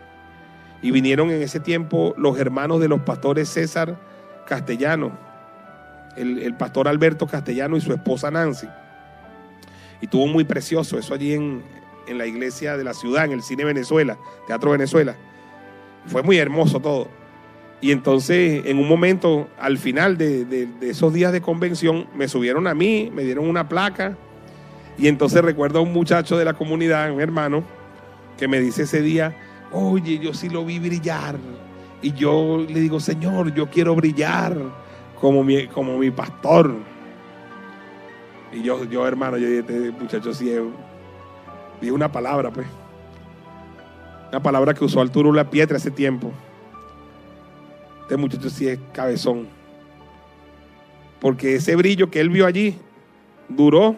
Y 0.82 0.90
vinieron 0.90 1.30
en 1.30 1.42
ese 1.42 1.60
tiempo 1.60 2.14
los 2.16 2.38
hermanos 2.38 2.80
de 2.80 2.88
los 2.88 3.00
pastores 3.00 3.48
César 3.48 3.96
Castellano, 4.46 5.12
el, 6.16 6.54
pastor 6.54 6.88
Alberto 6.88 7.26
Castellano 7.26 7.76
y 7.76 7.80
su 7.80 7.92
esposa 7.92 8.30
Nancy. 8.30 8.68
Y 10.00 10.06
tuvo 10.06 10.26
muy 10.26 10.44
precioso 10.44 10.98
eso 10.98 11.14
allí 11.14 11.32
en, 11.32 11.62
la 12.08 12.26
iglesia 12.26 12.76
de 12.76 12.84
la 12.84 12.94
ciudad, 12.94 13.24
en 13.24 13.32
el 13.32 13.42
Cine 13.42 13.64
Venezuela, 13.64 14.16
Teatro 14.46 14.70
Venezuela. 14.70 15.16
Fue 16.06 16.22
muy 16.22 16.38
hermoso 16.38 16.78
todo. 16.78 17.08
Y 17.80 17.90
entonces, 17.90 18.64
en 18.64 18.78
un 18.78 18.88
momento, 18.88 19.48
al 19.58 19.76
final 19.76 20.16
de, 20.16 20.44
de, 20.44 20.68
esos 20.88 21.12
días 21.12 21.32
de 21.32 21.40
convención, 21.40 22.06
me 22.14 22.28
subieron 22.28 22.66
a 22.68 22.74
mí, 22.74 23.10
me 23.12 23.24
dieron 23.24 23.48
una 23.48 23.68
placa. 23.68 24.16
Y 24.98 25.08
entonces 25.08 25.42
recuerdo 25.42 25.80
a 25.80 25.82
un 25.82 25.92
muchacho 25.92 26.38
de 26.38 26.44
la 26.44 26.54
comunidad, 26.54 27.10
un 27.10 27.20
hermano, 27.20 27.64
que 28.38 28.48
me 28.48 28.60
dice 28.60 28.84
ese 28.84 29.02
día, 29.02 29.36
oye, 29.72 30.18
yo 30.18 30.32
sí 30.32 30.48
lo 30.48 30.64
vi 30.64 30.78
brillar. 30.78 31.36
Y 32.02 32.12
yo 32.12 32.64
le 32.68 32.80
digo, 32.80 33.00
Señor, 33.00 33.52
yo 33.54 33.68
quiero 33.68 33.94
brillar 33.94 34.56
como 35.20 35.42
mi, 35.42 35.66
como 35.66 35.98
mi 35.98 36.10
pastor. 36.10 36.74
Y 38.56 38.62
yo, 38.62 38.84
yo 38.84 39.06
hermano, 39.06 39.36
yo 39.36 39.46
dije, 39.46 39.60
este 39.60 39.90
muchacho 39.90 40.32
sí 40.32 40.50
es, 40.50 40.62
una 41.90 42.10
palabra, 42.10 42.50
pues. 42.50 42.66
Una 44.30 44.42
palabra 44.42 44.74
que 44.74 44.84
usó 44.84 45.00
Arturo 45.00 45.32
La 45.32 45.48
Pietra 45.48 45.76
hace 45.76 45.90
tiempo. 45.90 46.32
Este 48.02 48.16
muchacho 48.16 48.48
sí 48.50 48.66
es 48.66 48.78
cabezón. 48.92 49.46
Porque 51.20 51.56
ese 51.56 51.76
brillo 51.76 52.10
que 52.10 52.20
él 52.20 52.30
vio 52.30 52.46
allí 52.46 52.76
duró 53.48 53.96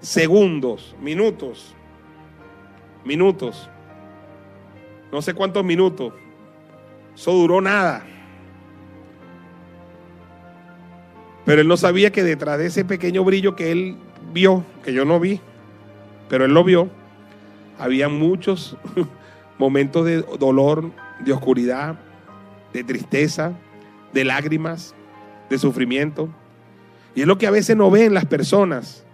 segundos, 0.00 0.96
minutos, 1.00 1.74
minutos 3.04 3.68
no 5.12 5.22
sé 5.22 5.34
cuántos 5.34 5.64
minutos. 5.64 6.12
Eso 7.14 7.32
duró 7.32 7.60
nada. 7.60 8.04
Pero 11.46 11.62
él 11.62 11.68
no 11.68 11.78
sabía 11.78 12.12
que 12.12 12.22
detrás 12.22 12.58
de 12.58 12.66
ese 12.66 12.84
pequeño 12.84 13.24
brillo 13.24 13.56
que 13.56 13.72
él 13.72 13.96
vio, 14.34 14.64
que 14.84 14.92
yo 14.92 15.06
no 15.06 15.18
vi, 15.18 15.40
pero 16.28 16.44
él 16.44 16.52
lo 16.52 16.62
vio, 16.64 16.90
había 17.78 18.10
muchos 18.10 18.76
momentos 19.58 20.04
de 20.04 20.22
dolor, 20.38 20.90
de 21.20 21.32
oscuridad, 21.32 21.98
de 22.74 22.84
tristeza, 22.84 23.52
de 24.12 24.24
lágrimas, 24.24 24.94
de 25.48 25.58
sufrimiento. 25.58 26.28
Y 27.14 27.22
es 27.22 27.26
lo 27.26 27.38
que 27.38 27.46
a 27.46 27.50
veces 27.50 27.76
no 27.76 27.90
ven 27.90 28.12
las 28.12 28.26
personas 28.26 29.06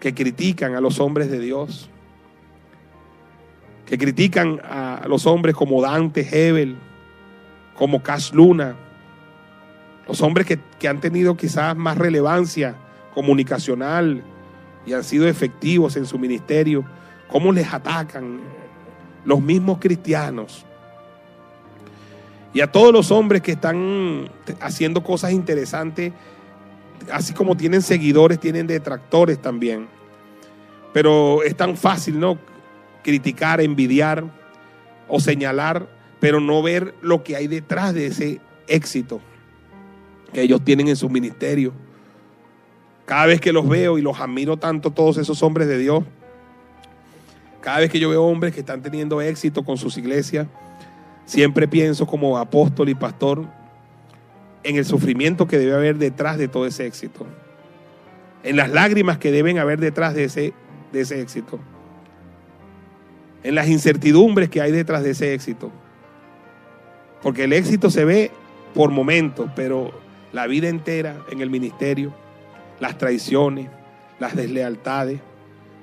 que 0.00 0.14
critican 0.14 0.74
a 0.74 0.80
los 0.80 0.98
hombres 1.00 1.30
de 1.30 1.40
Dios 1.40 1.90
que 3.88 3.96
critican 3.96 4.60
a 4.64 5.06
los 5.08 5.26
hombres 5.26 5.54
como 5.54 5.80
Dante 5.80 6.20
Hebel, 6.20 6.76
como 7.74 8.02
Cash 8.02 8.32
Luna, 8.32 8.76
los 10.08 10.22
hombres 10.22 10.46
que, 10.46 10.88
han 10.88 11.00
tenido 11.00 11.36
quizás 11.36 11.76
más 11.76 11.98
relevancia 11.98 12.74
comunicacional 13.14 14.22
y 14.86 14.94
han 14.94 15.04
sido 15.04 15.28
efectivos 15.28 15.96
en 15.96 16.06
su 16.06 16.18
ministerio, 16.18 16.84
cómo 17.28 17.52
les 17.52 17.72
atacan 17.72 18.40
los 19.26 19.42
mismos 19.42 19.78
cristianos. 19.78 20.64
Y 22.54 22.62
a 22.62 22.72
todos 22.72 22.90
los 22.90 23.10
hombres 23.10 23.42
que 23.42 23.52
están 23.52 24.30
haciendo 24.60 25.02
cosas 25.02 25.32
interesantes, 25.32 26.14
así 27.12 27.34
como 27.34 27.54
tienen 27.54 27.82
seguidores, 27.82 28.40
tienen 28.40 28.66
detractores 28.66 29.40
también. 29.42 29.88
Pero 30.94 31.42
es 31.42 31.54
tan 31.54 31.76
fácil, 31.76 32.18
¿no? 32.18 32.38
criticar, 33.02 33.60
envidiar 33.60 34.24
o 35.06 35.20
señalar, 35.20 35.86
pero 36.18 36.40
no 36.40 36.62
ver 36.62 36.94
lo 37.02 37.22
que 37.22 37.36
hay 37.36 37.46
detrás 37.46 37.92
de 37.92 38.06
ese 38.06 38.40
éxito 38.66 39.20
que 40.32 40.42
ellos 40.42 40.62
tienen 40.64 40.88
en 40.88 40.96
su 40.96 41.08
ministerio. 41.08 41.72
Cada 43.06 43.26
vez 43.26 43.40
que 43.40 43.52
los 43.52 43.68
veo 43.68 43.98
y 43.98 44.02
los 44.02 44.20
admiro 44.20 44.56
tanto, 44.56 44.90
todos 44.90 45.16
esos 45.18 45.42
hombres 45.42 45.68
de 45.68 45.78
Dios, 45.78 46.04
cada 47.60 47.78
vez 47.78 47.90
que 47.90 47.98
yo 47.98 48.10
veo 48.10 48.24
hombres 48.24 48.54
que 48.54 48.60
están 48.60 48.82
teniendo 48.82 49.20
éxito 49.20 49.64
con 49.64 49.76
sus 49.76 49.96
iglesias, 49.96 50.46
siempre 51.24 51.66
pienso 51.66 52.06
como 52.06 52.38
apóstol 52.38 52.88
y 52.88 52.94
pastor 52.94 53.46
en 54.62 54.76
el 54.76 54.84
sufrimiento 54.84 55.46
que 55.46 55.58
debe 55.58 55.74
haber 55.74 55.96
detrás 55.96 56.38
de 56.38 56.48
todo 56.48 56.66
ese 56.66 56.86
éxito, 56.86 57.26
en 58.42 58.56
las 58.56 58.70
lágrimas 58.70 59.18
que 59.18 59.32
deben 59.32 59.58
haber 59.58 59.80
detrás 59.80 60.14
de 60.14 60.24
ese, 60.24 60.52
de 60.92 61.00
ese 61.00 61.20
éxito 61.20 61.58
en 63.42 63.54
las 63.54 63.68
incertidumbres 63.68 64.48
que 64.48 64.60
hay 64.60 64.72
detrás 64.72 65.02
de 65.02 65.10
ese 65.10 65.34
éxito. 65.34 65.70
Porque 67.22 67.44
el 67.44 67.52
éxito 67.52 67.90
se 67.90 68.04
ve 68.04 68.30
por 68.74 68.90
momentos, 68.90 69.50
pero 69.56 69.92
la 70.32 70.46
vida 70.46 70.68
entera 70.68 71.24
en 71.30 71.40
el 71.40 71.50
ministerio, 71.50 72.12
las 72.80 72.98
traiciones, 72.98 73.68
las 74.18 74.36
deslealtades, 74.36 75.20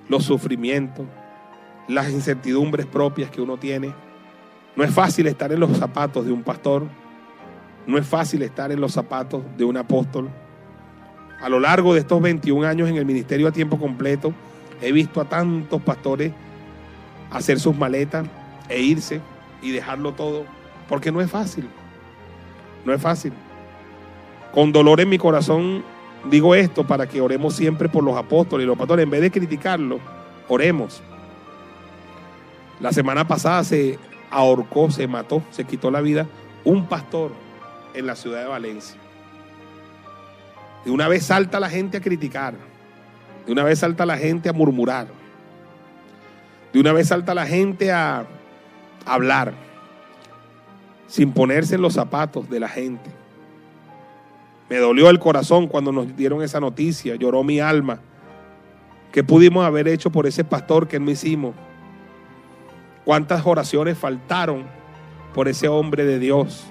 los 0.07 0.23
sufrimientos, 0.23 1.05
las 1.87 2.09
incertidumbres 2.09 2.85
propias 2.85 3.29
que 3.29 3.41
uno 3.41 3.57
tiene. 3.57 3.93
No 4.75 4.83
es 4.83 4.91
fácil 4.91 5.27
estar 5.27 5.51
en 5.51 5.59
los 5.59 5.77
zapatos 5.77 6.25
de 6.25 6.31
un 6.31 6.43
pastor, 6.43 6.83
no 7.87 7.97
es 7.97 8.05
fácil 8.05 8.41
estar 8.41 8.71
en 8.71 8.81
los 8.81 8.91
zapatos 8.91 9.43
de 9.57 9.63
un 9.63 9.77
apóstol. 9.77 10.29
A 11.41 11.49
lo 11.49 11.59
largo 11.59 11.93
de 11.93 11.99
estos 12.01 12.21
21 12.21 12.67
años 12.67 12.89
en 12.89 12.97
el 12.97 13.05
ministerio 13.05 13.47
a 13.47 13.51
tiempo 13.51 13.79
completo, 13.79 14.33
he 14.81 14.91
visto 14.91 15.21
a 15.21 15.25
tantos 15.25 15.81
pastores 15.81 16.31
hacer 17.31 17.59
sus 17.59 17.75
maletas 17.75 18.27
e 18.69 18.81
irse 18.81 19.21
y 19.61 19.71
dejarlo 19.71 20.13
todo, 20.13 20.45
porque 20.87 21.11
no 21.11 21.21
es 21.21 21.29
fácil, 21.29 21.67
no 22.85 22.93
es 22.93 23.01
fácil. 23.01 23.33
Con 24.55 24.71
dolor 24.71 25.01
en 25.01 25.09
mi 25.09 25.17
corazón 25.17 25.83
digo 26.31 26.55
esto 26.55 26.87
para 26.87 27.07
que 27.07 27.19
oremos 27.19 27.55
siempre 27.55 27.89
por 27.89 28.05
los 28.05 28.15
apóstoles 28.15 28.63
y 28.63 28.67
los 28.67 28.77
pastores, 28.77 29.03
en 29.03 29.09
vez 29.09 29.19
de 29.19 29.29
criticarlos, 29.29 29.99
oremos. 30.47 31.03
La 32.79 32.93
semana 32.93 33.27
pasada 33.27 33.65
se 33.65 33.99
ahorcó, 34.31 34.89
se 34.91 35.07
mató, 35.07 35.43
se 35.51 35.65
quitó 35.65 35.91
la 35.91 35.99
vida 35.99 36.25
un 36.63 36.85
pastor 36.85 37.31
en 37.93 38.07
la 38.07 38.15
ciudad 38.15 38.43
de 38.43 38.47
Valencia. 38.47 38.97
De 40.85 40.91
una 40.91 41.09
vez 41.09 41.25
salta 41.25 41.59
la 41.59 41.69
gente 41.69 41.97
a 41.97 42.01
criticar, 42.01 42.53
de 43.45 43.51
una 43.51 43.63
vez 43.63 43.79
salta 43.79 44.05
la 44.05 44.17
gente 44.17 44.47
a 44.47 44.53
murmurar, 44.53 45.07
de 46.71 46.79
una 46.79 46.93
vez 46.93 47.09
salta 47.09 47.33
la 47.33 47.45
gente 47.45 47.91
a 47.91 48.25
hablar, 49.05 49.53
sin 51.07 51.33
ponerse 51.33 51.75
en 51.75 51.81
los 51.81 51.93
zapatos 51.93 52.49
de 52.49 52.61
la 52.61 52.69
gente. 52.69 53.24
Me 54.69 54.77
dolió 54.77 55.09
el 55.09 55.19
corazón 55.19 55.67
cuando 55.67 55.91
nos 55.91 56.15
dieron 56.17 56.41
esa 56.41 56.59
noticia, 56.59 57.15
lloró 57.15 57.43
mi 57.43 57.59
alma. 57.59 57.99
¿Qué 59.11 59.23
pudimos 59.23 59.65
haber 59.65 59.87
hecho 59.87 60.09
por 60.09 60.25
ese 60.27 60.43
pastor 60.43 60.87
que 60.87 60.99
no 60.99 61.11
hicimos? 61.11 61.53
¿Cuántas 63.05 63.45
oraciones 63.45 63.97
faltaron 63.97 64.63
por 65.33 65.47
ese 65.47 65.67
hombre 65.67 66.03
de 66.03 66.17
Dios? 66.17 66.65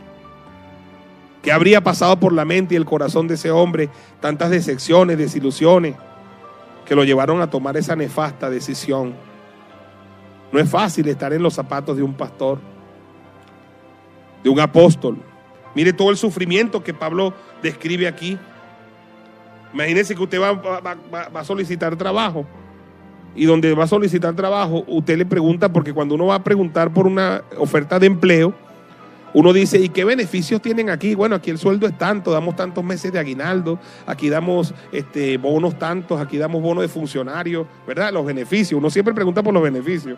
¿Qué 1.42 1.52
habría 1.52 1.82
pasado 1.82 2.18
por 2.18 2.32
la 2.32 2.44
mente 2.44 2.74
y 2.74 2.76
el 2.76 2.84
corazón 2.84 3.28
de 3.28 3.34
ese 3.34 3.50
hombre? 3.50 3.88
Tantas 4.20 4.50
decepciones, 4.50 5.16
desilusiones, 5.16 5.94
que 6.84 6.96
lo 6.96 7.04
llevaron 7.04 7.40
a 7.40 7.50
tomar 7.50 7.76
esa 7.76 7.94
nefasta 7.94 8.50
decisión. 8.50 9.14
No 10.50 10.58
es 10.58 10.68
fácil 10.68 11.08
estar 11.08 11.32
en 11.32 11.42
los 11.42 11.54
zapatos 11.54 11.96
de 11.96 12.02
un 12.02 12.14
pastor, 12.14 12.58
de 14.42 14.50
un 14.50 14.58
apóstol. 14.58 15.18
Mire 15.74 15.92
todo 15.92 16.10
el 16.10 16.16
sufrimiento 16.16 16.82
que 16.82 16.94
Pablo 16.94 17.34
describe 17.62 18.06
aquí. 18.06 18.38
Imagínese 19.72 20.14
que 20.14 20.22
usted 20.22 20.40
va, 20.40 21.40
a 21.40 21.44
solicitar 21.44 21.96
trabajo 21.96 22.46
y 23.34 23.44
donde 23.46 23.74
va 23.74 23.84
a 23.84 23.88
solicitar 23.88 24.34
trabajo, 24.36 24.84
usted 24.86 25.18
le 25.18 25.26
pregunta, 25.26 25.72
porque 25.72 25.92
cuando 25.92 26.14
uno 26.14 26.26
va 26.26 26.36
a 26.36 26.44
preguntar 26.44 26.92
por 26.92 27.06
una 27.08 27.42
oferta 27.58 27.98
de 27.98 28.06
empleo, 28.06 28.54
uno 29.32 29.52
dice, 29.52 29.80
¿y 29.80 29.88
qué 29.88 30.04
beneficios 30.04 30.62
tienen 30.62 30.90
aquí? 30.90 31.16
Bueno, 31.16 31.34
aquí 31.34 31.50
el 31.50 31.58
sueldo 31.58 31.88
es 31.88 31.98
tanto, 31.98 32.30
damos 32.30 32.54
tantos 32.54 32.84
meses 32.84 33.12
de 33.12 33.18
aguinaldo, 33.18 33.80
aquí 34.06 34.28
damos 34.28 34.72
este, 34.92 35.36
bonos 35.38 35.76
tantos, 35.76 36.20
aquí 36.20 36.38
damos 36.38 36.62
bonos 36.62 36.82
de 36.82 36.88
funcionarios, 36.88 37.66
¿verdad? 37.84 38.12
Los 38.12 38.24
beneficios, 38.24 38.78
uno 38.78 38.88
siempre 38.90 39.12
pregunta 39.12 39.42
por 39.42 39.52
los 39.52 39.62
beneficios. 39.62 40.16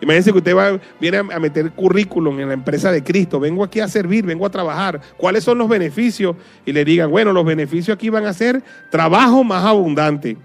Imagínense 0.00 0.32
que 0.32 0.38
usted 0.38 0.56
va, 0.56 0.80
viene 0.98 1.18
a 1.18 1.38
meter 1.38 1.70
currículum 1.72 2.40
en 2.40 2.48
la 2.48 2.54
empresa 2.54 2.90
de 2.90 3.04
Cristo, 3.04 3.38
vengo 3.38 3.62
aquí 3.62 3.80
a 3.80 3.88
servir, 3.88 4.24
vengo 4.24 4.46
a 4.46 4.50
trabajar, 4.50 5.00
¿cuáles 5.16 5.44
son 5.44 5.58
los 5.58 5.68
beneficios? 5.68 6.36
Y 6.64 6.72
le 6.72 6.84
digan, 6.84 7.10
bueno, 7.10 7.32
los 7.32 7.44
beneficios 7.44 7.94
aquí 7.94 8.08
van 8.08 8.24
a 8.24 8.32
ser 8.32 8.62
trabajo 8.90 9.44
más 9.44 9.64
abundante, 9.64 10.38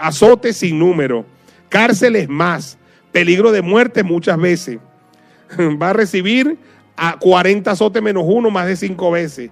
azotes 0.00 0.56
sin 0.56 0.78
número, 0.78 1.26
cárceles 1.68 2.28
más, 2.28 2.78
peligro 3.12 3.52
de 3.52 3.62
muerte 3.62 4.02
muchas 4.02 4.38
veces. 4.38 4.78
Va 5.82 5.90
a 5.90 5.92
recibir 5.92 6.56
a 6.96 7.18
40 7.18 7.70
azotes 7.70 8.02
menos 8.02 8.24
uno 8.26 8.50
más 8.50 8.66
de 8.66 8.76
cinco 8.76 9.10
veces. 9.10 9.50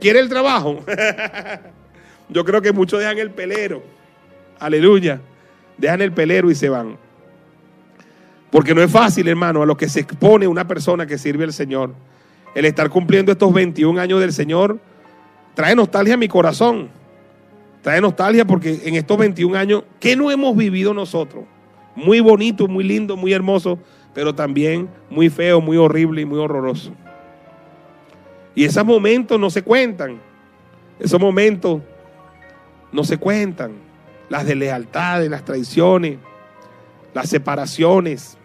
¿Quiere 0.00 0.20
el 0.20 0.28
trabajo? 0.28 0.84
Yo 2.28 2.44
creo 2.44 2.60
que 2.60 2.72
muchos 2.72 3.00
dejan 3.00 3.18
el 3.18 3.30
pelero. 3.30 3.82
Aleluya. 4.58 5.20
Dejan 5.78 6.02
el 6.02 6.12
pelero 6.12 6.50
y 6.50 6.54
se 6.54 6.68
van. 6.68 6.98
Porque 8.50 8.74
no 8.74 8.82
es 8.82 8.90
fácil, 8.90 9.28
hermano, 9.28 9.62
a 9.62 9.66
lo 9.66 9.76
que 9.76 9.88
se 9.88 10.00
expone 10.00 10.46
una 10.46 10.66
persona 10.66 11.06
que 11.06 11.18
sirve 11.18 11.44
al 11.44 11.52
Señor. 11.52 11.92
El 12.54 12.64
estar 12.64 12.88
cumpliendo 12.88 13.32
estos 13.32 13.52
21 13.52 14.00
años 14.00 14.20
del 14.20 14.32
Señor 14.32 14.78
trae 15.54 15.74
nostalgia 15.74 16.14
a 16.14 16.18
mi 16.18 16.28
corazón. 16.28 16.88
Trae 17.82 18.00
nostalgia 18.00 18.44
porque 18.44 18.80
en 18.84 18.94
estos 18.94 19.18
21 19.18 19.56
años, 19.56 19.84
¿qué 20.00 20.16
no 20.16 20.30
hemos 20.30 20.56
vivido 20.56 20.94
nosotros? 20.94 21.44
Muy 21.94 22.20
bonito, 22.20 22.68
muy 22.68 22.84
lindo, 22.84 23.16
muy 23.16 23.32
hermoso, 23.32 23.78
pero 24.14 24.34
también 24.34 24.88
muy 25.10 25.28
feo, 25.30 25.60
muy 25.60 25.76
horrible 25.76 26.22
y 26.22 26.24
muy 26.24 26.38
horroroso. 26.38 26.92
Y 28.54 28.64
esos 28.64 28.84
momentos 28.84 29.38
no 29.38 29.50
se 29.50 29.62
cuentan. 29.62 30.18
Esos 30.98 31.20
momentos 31.20 31.82
no 32.90 33.04
se 33.04 33.18
cuentan. 33.18 33.72
Las 34.28 34.46
deslealtades, 34.46 35.30
las 35.30 35.44
traiciones, 35.44 36.18
las 37.16 37.30
separaciones, 37.30 38.36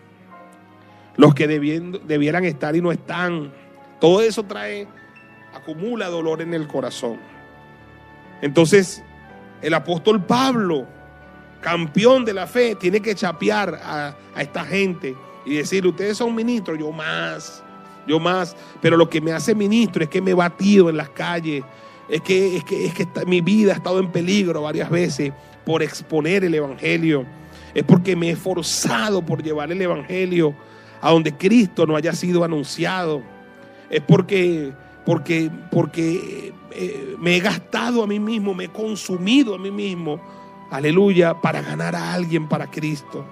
los 1.18 1.36
que 1.36 1.46
debieran 1.46 2.46
estar 2.46 2.74
y 2.74 2.82
no 2.82 2.94
están. 2.94 3.52
Todo 4.00 4.22
eso 4.22 4.44
trae, 4.44 4.88
acumula 5.54 6.08
dolor 6.08 6.42
en 6.42 6.54
el 6.54 6.70
corazón. 6.70 7.20
Entonces, 8.42 9.04
el 9.62 9.74
apóstol 9.74 10.26
Pablo, 10.26 10.88
campeón 11.60 12.24
de 12.24 12.34
la 12.34 12.48
fe, 12.48 12.76
tiene 12.76 13.02
que 13.02 13.14
chapear 13.14 13.78
a, 13.84 14.16
esta 14.38 14.64
gente 14.64 15.18
y 15.46 15.56
decir, 15.56 15.86
ustedes 15.86 16.16
son 16.16 16.34
ministros, 16.34 16.80
yo 16.80 16.94
más, 16.94 17.62
yo 18.08 18.22
más, 18.22 18.56
pero 18.82 18.96
lo 18.96 19.10
que 19.10 19.20
me 19.20 19.34
hace 19.34 19.54
ministro 19.54 20.02
es 20.02 20.10
que 20.10 20.22
me 20.22 20.32
he 20.32 20.34
batido 20.34 20.90
en 20.90 20.96
las 20.96 21.10
calles, 21.10 21.62
es 22.08 22.22
que, 22.22 22.56
es 22.56 22.64
que, 22.64 22.86
es 22.86 22.94
que 22.94 23.06
mi 23.28 23.42
vida 23.42 23.74
ha 23.74 23.76
estado 23.76 24.00
en 24.00 24.14
peligro 24.14 24.62
varias 24.62 24.90
veces 24.90 25.34
por 25.66 25.84
exponer 25.84 26.46
el 26.46 26.56
Evangelio, 26.56 27.26
es 27.74 27.84
porque 27.84 28.16
me 28.16 28.30
he 28.30 28.32
esforzado 28.32 29.22
por 29.26 29.44
llevar 29.44 29.72
el 29.72 29.82
Evangelio 29.82 30.56
a 31.02 31.12
donde 31.12 31.36
Cristo 31.36 31.86
no 31.86 31.96
haya 31.96 32.14
sido 32.14 32.44
anunciado, 32.44 33.22
es 33.90 34.02
porque, 34.02 34.72
porque, 35.06 35.50
porque 35.72 36.54
eh, 36.72 37.16
me 37.20 37.36
he 37.36 37.40
gastado 37.40 38.04
a 38.04 38.08
mí 38.08 38.20
mismo, 38.20 38.54
me 38.54 38.66
he 38.66 38.70
consumido 38.70 39.56
a 39.56 39.58
mí 39.58 39.72
mismo, 39.72 40.22
aleluya, 40.70 41.34
para 41.42 41.62
ganar 41.62 41.96
a 41.96 42.14
alguien 42.14 42.48
para 42.48 42.70
Cristo. 42.70 43.26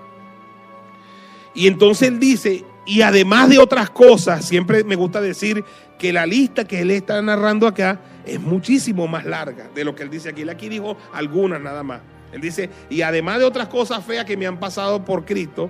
Y 1.54 1.68
entonces 1.68 2.08
él 2.08 2.20
dice, 2.20 2.66
y 2.86 3.02
además 3.02 3.50
de 3.50 3.60
otras 3.60 3.90
cosas, 3.90 4.46
siempre 4.46 4.84
me 4.84 4.96
gusta 4.96 5.22
decir 5.22 5.64
que 5.98 6.14
la 6.14 6.26
lista 6.26 6.66
que 6.66 6.82
él 6.82 6.92
está 6.92 7.22
narrando 7.22 7.68
acá 7.68 8.00
es 8.26 8.40
muchísimo 8.40 9.08
más 9.08 9.26
larga 9.26 9.70
de 9.74 9.84
lo 9.84 9.94
que 9.94 10.04
él 10.04 10.10
dice 10.10 10.30
aquí. 10.30 10.42
Él 10.42 10.50
aquí 10.50 10.70
dijo 10.70 10.98
algunas 11.14 11.62
nada 11.62 11.84
más. 11.84 12.02
Él 12.32 12.42
dice, 12.42 12.70
y 12.90 13.02
además 13.02 13.40
de 13.40 13.46
otras 13.46 13.68
cosas 13.68 14.04
feas 14.04 14.26
que 14.26 14.38
me 14.38 14.48
han 14.48 14.60
pasado 14.60 15.04
por 15.04 15.26
Cristo, 15.26 15.70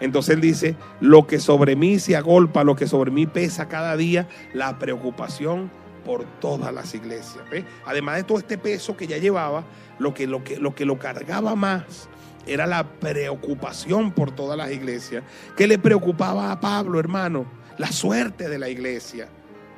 entonces 0.00 0.34
él 0.34 0.40
dice, 0.40 0.76
lo 1.00 1.26
que 1.26 1.38
sobre 1.38 1.76
mí 1.76 1.98
se 1.98 2.16
agolpa, 2.16 2.64
lo 2.64 2.74
que 2.74 2.86
sobre 2.86 3.10
mí 3.10 3.26
pesa 3.26 3.68
cada 3.68 3.96
día, 3.96 4.28
la 4.54 4.78
preocupación 4.78 5.70
por 6.04 6.24
todas 6.40 6.72
las 6.72 6.94
iglesias. 6.94 7.44
Además 7.84 8.16
de 8.16 8.24
todo 8.24 8.38
este 8.38 8.56
peso 8.56 8.96
que 8.96 9.06
ya 9.06 9.18
llevaba, 9.18 9.64
lo 9.98 10.14
que 10.14 10.26
lo, 10.26 10.42
que, 10.42 10.56
lo 10.56 10.74
que 10.74 10.86
lo 10.86 10.98
cargaba 10.98 11.54
más 11.54 12.08
era 12.46 12.66
la 12.66 12.84
preocupación 12.84 14.12
por 14.12 14.34
todas 14.34 14.56
las 14.56 14.72
iglesias. 14.72 15.22
¿Qué 15.56 15.66
le 15.66 15.78
preocupaba 15.78 16.50
a 16.50 16.60
Pablo, 16.60 16.98
hermano? 16.98 17.44
La 17.76 17.92
suerte 17.92 18.48
de 18.48 18.58
la 18.58 18.68
iglesia, 18.68 19.28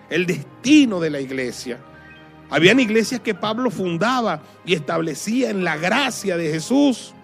el 0.08 0.26
destino 0.26 1.00
de 1.00 1.10
la 1.10 1.20
iglesia. 1.20 1.78
Habían 2.52 2.78
iglesias 2.80 3.22
que 3.22 3.34
Pablo 3.34 3.70
fundaba 3.70 4.42
y 4.66 4.74
establecía 4.74 5.48
en 5.48 5.64
la 5.64 5.78
gracia 5.78 6.36
de 6.36 6.50
Jesús 6.50 7.14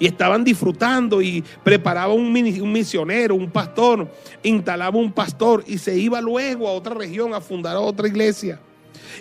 y 0.00 0.06
estaban 0.06 0.42
disfrutando 0.42 1.22
y 1.22 1.44
preparaba 1.62 2.12
un, 2.12 2.32
misionero, 2.32 3.36
un 3.36 3.52
pastor, 3.52 4.12
instalaba 4.42 4.98
un 4.98 5.12
pastor 5.12 5.62
y 5.64 5.78
se 5.78 5.96
iba 5.96 6.20
luego 6.20 6.66
a 6.66 6.72
otra 6.72 6.92
región 6.94 7.34
a 7.34 7.40
fundar 7.40 7.76
otra 7.76 8.08
iglesia. 8.08 8.58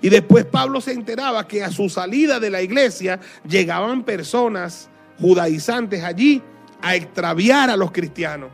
Y 0.02 0.10
después 0.10 0.45
Pablo 0.45 0.82
se 0.82 0.93
enteraba 0.93 1.47
que 1.47 1.63
a 1.63 1.69
su 1.69 1.88
salida 1.88 2.39
de 2.39 2.49
la 2.49 2.63
iglesia 2.63 3.19
llegaban 3.47 4.02
personas 4.02 4.89
judaizantes 5.19 6.04
allí 6.04 6.41
a 6.82 6.95
extraviar 6.95 7.69
a 7.69 7.78
los 7.78 7.91
cristianos 7.91 8.49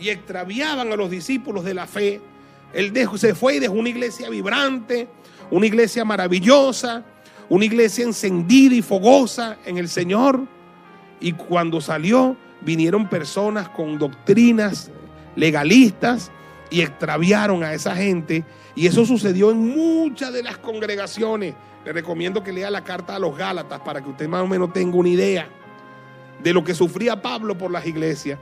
y 0.00 0.08
extraviaban 0.08 0.90
a 0.90 0.96
los 0.96 1.10
discípulos 1.10 1.62
de 1.62 1.74
la 1.74 1.86
fe. 1.86 2.22
Él 2.72 2.92
se 3.16 3.34
fue 3.34 3.56
y 3.56 3.58
dejó 3.58 3.74
una 3.74 3.88
iglesia 3.88 4.28
vibrante, 4.28 5.08
una 5.50 5.66
iglesia 5.66 6.04
maravillosa, 6.04 7.04
una 7.48 7.64
iglesia 7.64 8.04
encendida 8.04 8.74
y 8.74 8.82
fogosa 8.82 9.56
en 9.64 9.78
el 9.78 9.88
Señor. 9.88 10.46
Y 11.20 11.32
cuando 11.32 11.80
salió, 11.80 12.36
vinieron 12.60 13.08
personas 13.08 13.68
con 13.70 13.98
doctrinas 13.98 14.90
legalistas 15.36 16.30
y 16.70 16.82
extraviaron 16.82 17.64
a 17.64 17.72
esa 17.72 17.96
gente. 17.96 18.44
Y 18.74 18.86
eso 18.86 19.04
sucedió 19.04 19.50
en 19.50 19.68
muchas 19.74 20.32
de 20.32 20.42
las 20.42 20.58
congregaciones. 20.58 21.54
Le 21.84 21.92
recomiendo 21.92 22.42
que 22.42 22.52
lea 22.52 22.70
la 22.70 22.84
carta 22.84 23.16
a 23.16 23.18
los 23.18 23.36
Gálatas 23.36 23.80
para 23.80 24.02
que 24.02 24.10
usted 24.10 24.28
más 24.28 24.42
o 24.42 24.46
menos 24.46 24.72
tenga 24.72 24.96
una 24.96 25.08
idea 25.08 25.48
de 26.42 26.52
lo 26.52 26.62
que 26.62 26.74
sufría 26.74 27.20
Pablo 27.20 27.56
por 27.56 27.70
las 27.70 27.86
iglesias. 27.86 28.38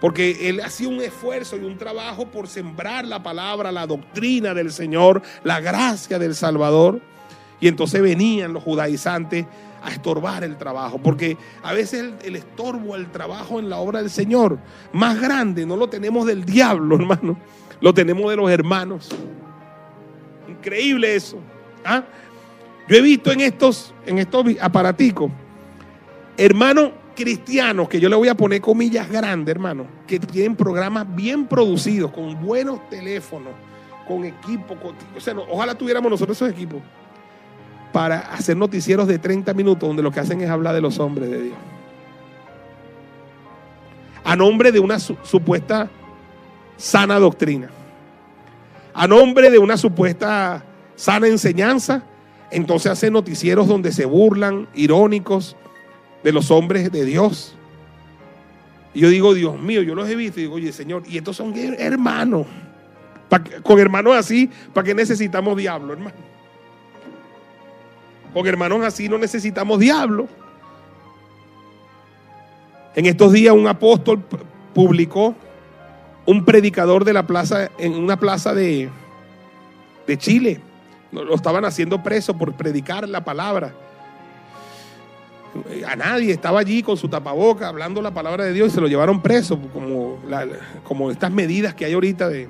Porque 0.00 0.48
él 0.48 0.60
hacía 0.60 0.88
un 0.88 1.00
esfuerzo 1.00 1.56
y 1.56 1.64
un 1.64 1.76
trabajo 1.76 2.26
por 2.26 2.46
sembrar 2.46 3.04
la 3.06 3.22
palabra, 3.22 3.72
la 3.72 3.86
doctrina 3.86 4.54
del 4.54 4.70
Señor, 4.70 5.22
la 5.42 5.60
gracia 5.60 6.18
del 6.18 6.34
Salvador. 6.34 7.00
Y 7.60 7.66
entonces 7.66 8.00
venían 8.00 8.52
los 8.52 8.62
judaizantes 8.62 9.46
a 9.82 9.90
estorbar 9.90 10.44
el 10.44 10.56
trabajo. 10.56 10.98
Porque 10.98 11.36
a 11.64 11.72
veces 11.72 12.12
el, 12.22 12.36
estorbo 12.36 12.94
al 12.94 13.10
trabajo 13.10 13.58
en 13.58 13.68
la 13.68 13.78
obra 13.78 14.00
del 14.00 14.10
Señor, 14.10 14.58
más 14.92 15.20
grande, 15.20 15.66
no 15.66 15.76
lo 15.76 15.88
tenemos 15.88 16.26
del 16.26 16.44
diablo, 16.44 16.96
hermano. 17.00 17.36
Lo 17.80 17.92
tenemos 17.92 18.30
de 18.30 18.36
los 18.36 18.50
hermanos. 18.50 19.08
Increíble 20.48 21.16
eso. 21.16 21.38
¿ah? 21.84 22.04
Yo 22.88 22.96
he 22.96 23.00
visto 23.00 23.32
en 23.32 23.40
estos, 23.40 23.92
en 24.06 24.18
estos 24.18 24.46
aparaticos, 24.60 25.30
hermanos 26.36 26.92
cristianos, 27.18 27.88
que 27.88 27.98
yo 27.98 28.08
le 28.08 28.14
voy 28.14 28.28
a 28.28 28.36
poner 28.36 28.60
comillas 28.60 29.10
grandes, 29.10 29.52
hermano, 29.52 29.88
que 30.06 30.20
tienen 30.20 30.54
programas 30.54 31.04
bien 31.16 31.48
producidos, 31.48 32.12
con 32.12 32.40
buenos 32.40 32.88
teléfonos, 32.88 33.52
con 34.06 34.24
equipo. 34.24 34.76
o 35.16 35.20
sea, 35.20 35.34
ojalá 35.36 35.74
tuviéramos 35.74 36.08
nosotros 36.08 36.36
esos 36.36 36.48
equipos 36.48 36.80
para 37.92 38.20
hacer 38.20 38.56
noticieros 38.56 39.08
de 39.08 39.18
30 39.18 39.52
minutos 39.52 39.88
donde 39.88 40.00
lo 40.00 40.12
que 40.12 40.20
hacen 40.20 40.40
es 40.42 40.48
hablar 40.48 40.76
de 40.76 40.80
los 40.80 41.00
hombres 41.00 41.28
de 41.28 41.42
Dios. 41.42 41.56
A 44.22 44.36
nombre 44.36 44.70
de 44.70 44.78
una 44.78 45.00
supuesta 45.00 45.90
sana 46.76 47.18
doctrina. 47.18 47.68
A 48.94 49.08
nombre 49.08 49.50
de 49.50 49.58
una 49.58 49.76
supuesta 49.76 50.64
sana 50.94 51.26
enseñanza. 51.26 52.04
Entonces 52.52 52.92
hacen 52.92 53.12
noticieros 53.12 53.66
donde 53.66 53.90
se 53.90 54.04
burlan, 54.04 54.68
irónicos, 54.72 55.56
de 56.22 56.32
los 56.32 56.50
hombres 56.50 56.90
de 56.90 57.04
Dios. 57.04 57.54
Y 58.94 59.00
yo 59.00 59.08
digo, 59.08 59.34
Dios 59.34 59.58
mío, 59.60 59.82
yo 59.82 59.94
los 59.94 60.08
he 60.08 60.16
visto 60.16 60.40
y 60.40 60.44
digo, 60.44 60.56
oye, 60.56 60.72
Señor, 60.72 61.02
y 61.06 61.18
estos 61.18 61.36
son 61.36 61.54
hermanos. 61.56 62.46
Con 63.62 63.78
hermanos 63.78 64.16
así, 64.16 64.50
¿para 64.72 64.86
qué 64.86 64.94
necesitamos 64.94 65.56
diablo, 65.56 65.92
hermano? 65.92 66.16
Con 68.32 68.46
hermanos 68.46 68.84
así 68.84 69.08
no 69.08 69.18
necesitamos 69.18 69.78
diablo. 69.78 70.26
En 72.94 73.06
estos 73.06 73.32
días 73.32 73.54
un 73.54 73.68
apóstol 73.68 74.22
publicó 74.74 75.34
un 76.26 76.44
predicador 76.44 77.04
de 77.04 77.12
la 77.12 77.26
plaza, 77.26 77.70
en 77.78 77.94
una 77.94 78.18
plaza 78.18 78.54
de, 78.54 78.88
de 80.06 80.18
Chile. 80.18 80.60
Lo 81.12 81.34
estaban 81.34 81.64
haciendo 81.64 82.02
preso 82.02 82.36
por 82.36 82.54
predicar 82.54 83.08
la 83.08 83.24
palabra 83.24 83.74
a 85.86 85.96
nadie, 85.96 86.32
estaba 86.32 86.60
allí 86.60 86.82
con 86.82 86.96
su 86.96 87.08
tapaboca 87.08 87.68
hablando 87.68 88.02
la 88.02 88.12
palabra 88.12 88.44
de 88.44 88.52
Dios 88.52 88.68
y 88.68 88.70
se 88.70 88.80
lo 88.80 88.86
llevaron 88.86 89.22
preso, 89.22 89.58
como, 89.72 90.18
como 90.84 91.10
estas 91.10 91.30
medidas 91.30 91.74
que 91.74 91.84
hay 91.84 91.94
ahorita 91.94 92.28
de, 92.28 92.48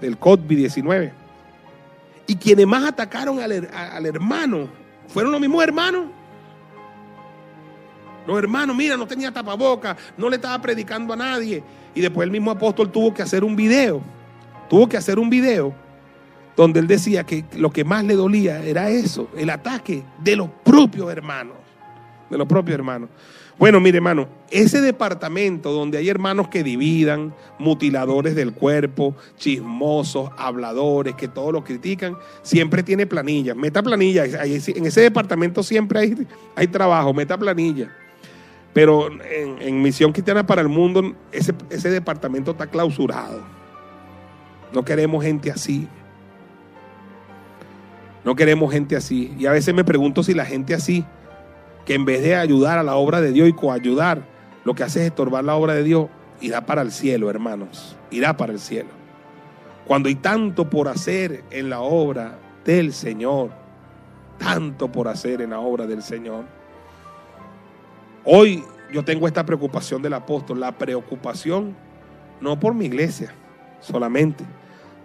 del 0.00 0.18
COVID-19. 0.18 1.12
Y 2.26 2.36
quienes 2.36 2.66
más 2.66 2.84
atacaron 2.84 3.40
al, 3.40 3.68
al, 3.72 4.06
hermano 4.06 4.68
fueron 5.08 5.32
los 5.32 5.40
mismos 5.40 5.62
hermanos. 5.62 6.06
Los 8.26 8.38
hermanos, 8.38 8.76
mira, 8.76 8.96
no 8.96 9.06
tenía 9.06 9.32
tapaboca, 9.32 9.96
no 10.16 10.28
le 10.28 10.36
estaba 10.36 10.60
predicando 10.62 11.12
a 11.12 11.16
nadie. 11.16 11.62
Y 11.94 12.00
después 12.00 12.24
el 12.24 12.30
mismo 12.30 12.50
apóstol 12.50 12.90
tuvo 12.90 13.12
que 13.12 13.22
hacer 13.22 13.42
un 13.44 13.56
video, 13.56 14.00
tuvo 14.70 14.88
que 14.88 14.96
hacer 14.96 15.18
un 15.18 15.28
video 15.28 15.74
donde 16.56 16.80
él 16.80 16.86
decía 16.86 17.24
que 17.24 17.44
lo 17.56 17.70
que 17.70 17.84
más 17.84 18.04
le 18.04 18.14
dolía 18.14 18.62
era 18.62 18.90
eso, 18.90 19.28
el 19.36 19.50
ataque 19.50 20.04
de 20.22 20.36
los 20.36 20.48
propios 20.62 21.10
hermanos 21.10 21.62
de 22.32 22.38
los 22.38 22.48
propios 22.48 22.74
hermanos. 22.74 23.10
Bueno, 23.58 23.78
mire 23.78 23.98
hermano, 23.98 24.26
ese 24.50 24.80
departamento 24.80 25.70
donde 25.70 25.98
hay 25.98 26.08
hermanos 26.08 26.48
que 26.48 26.64
dividan, 26.64 27.34
mutiladores 27.58 28.34
del 28.34 28.54
cuerpo, 28.54 29.14
chismosos, 29.36 30.30
habladores, 30.38 31.14
que 31.14 31.28
todo 31.28 31.52
lo 31.52 31.62
critican, 31.62 32.16
siempre 32.42 32.82
tiene 32.82 33.06
planilla. 33.06 33.54
Meta 33.54 33.82
planilla, 33.82 34.24
en 34.24 34.86
ese 34.86 35.00
departamento 35.02 35.62
siempre 35.62 36.00
hay, 36.00 36.26
hay 36.56 36.66
trabajo, 36.66 37.12
meta 37.12 37.38
planilla. 37.38 37.94
Pero 38.72 39.10
en, 39.60 39.82
Misión 39.82 40.12
Cristiana 40.12 40.46
para 40.46 40.62
el 40.62 40.68
Mundo, 40.68 41.14
ese, 41.30 41.54
ese 41.68 41.90
departamento 41.90 42.52
está 42.52 42.66
clausurado. 42.66 43.42
No 44.72 44.82
queremos 44.82 45.22
gente 45.22 45.50
así. 45.50 45.86
No 48.24 48.34
queremos 48.34 48.72
gente 48.72 48.96
así. 48.96 49.34
Y 49.38 49.44
a 49.44 49.52
veces 49.52 49.74
me 49.74 49.84
pregunto 49.84 50.22
si 50.22 50.32
la 50.32 50.46
gente 50.46 50.72
así 50.72 51.04
que 51.84 51.94
en 51.94 52.04
vez 52.04 52.22
de 52.22 52.36
ayudar 52.36 52.78
a 52.78 52.82
la 52.82 52.96
obra 52.96 53.20
de 53.20 53.32
Dios 53.32 53.48
y 53.48 53.52
coayudar, 53.52 54.22
lo 54.64 54.74
que 54.74 54.84
hace 54.84 55.00
es 55.00 55.06
estorbar 55.06 55.44
la 55.44 55.56
obra 55.56 55.74
de 55.74 55.82
Dios, 55.82 56.08
irá 56.40 56.64
para 56.66 56.82
el 56.82 56.92
cielo, 56.92 57.30
hermanos, 57.30 57.96
irá 58.10 58.36
para 58.36 58.52
el 58.52 58.60
cielo. 58.60 58.90
Cuando 59.86 60.08
hay 60.08 60.14
tanto 60.14 60.70
por 60.70 60.88
hacer 60.88 61.42
en 61.50 61.70
la 61.70 61.80
obra 61.80 62.38
del 62.64 62.92
Señor, 62.92 63.50
tanto 64.38 64.90
por 64.90 65.08
hacer 65.08 65.42
en 65.42 65.50
la 65.50 65.60
obra 65.60 65.86
del 65.86 66.02
Señor. 66.02 66.44
Hoy 68.24 68.64
yo 68.92 69.04
tengo 69.04 69.26
esta 69.26 69.44
preocupación 69.44 70.02
del 70.02 70.14
apóstol, 70.14 70.60
la 70.60 70.72
preocupación 70.72 71.74
no 72.40 72.58
por 72.58 72.74
mi 72.74 72.86
iglesia 72.86 73.32
solamente, 73.80 74.44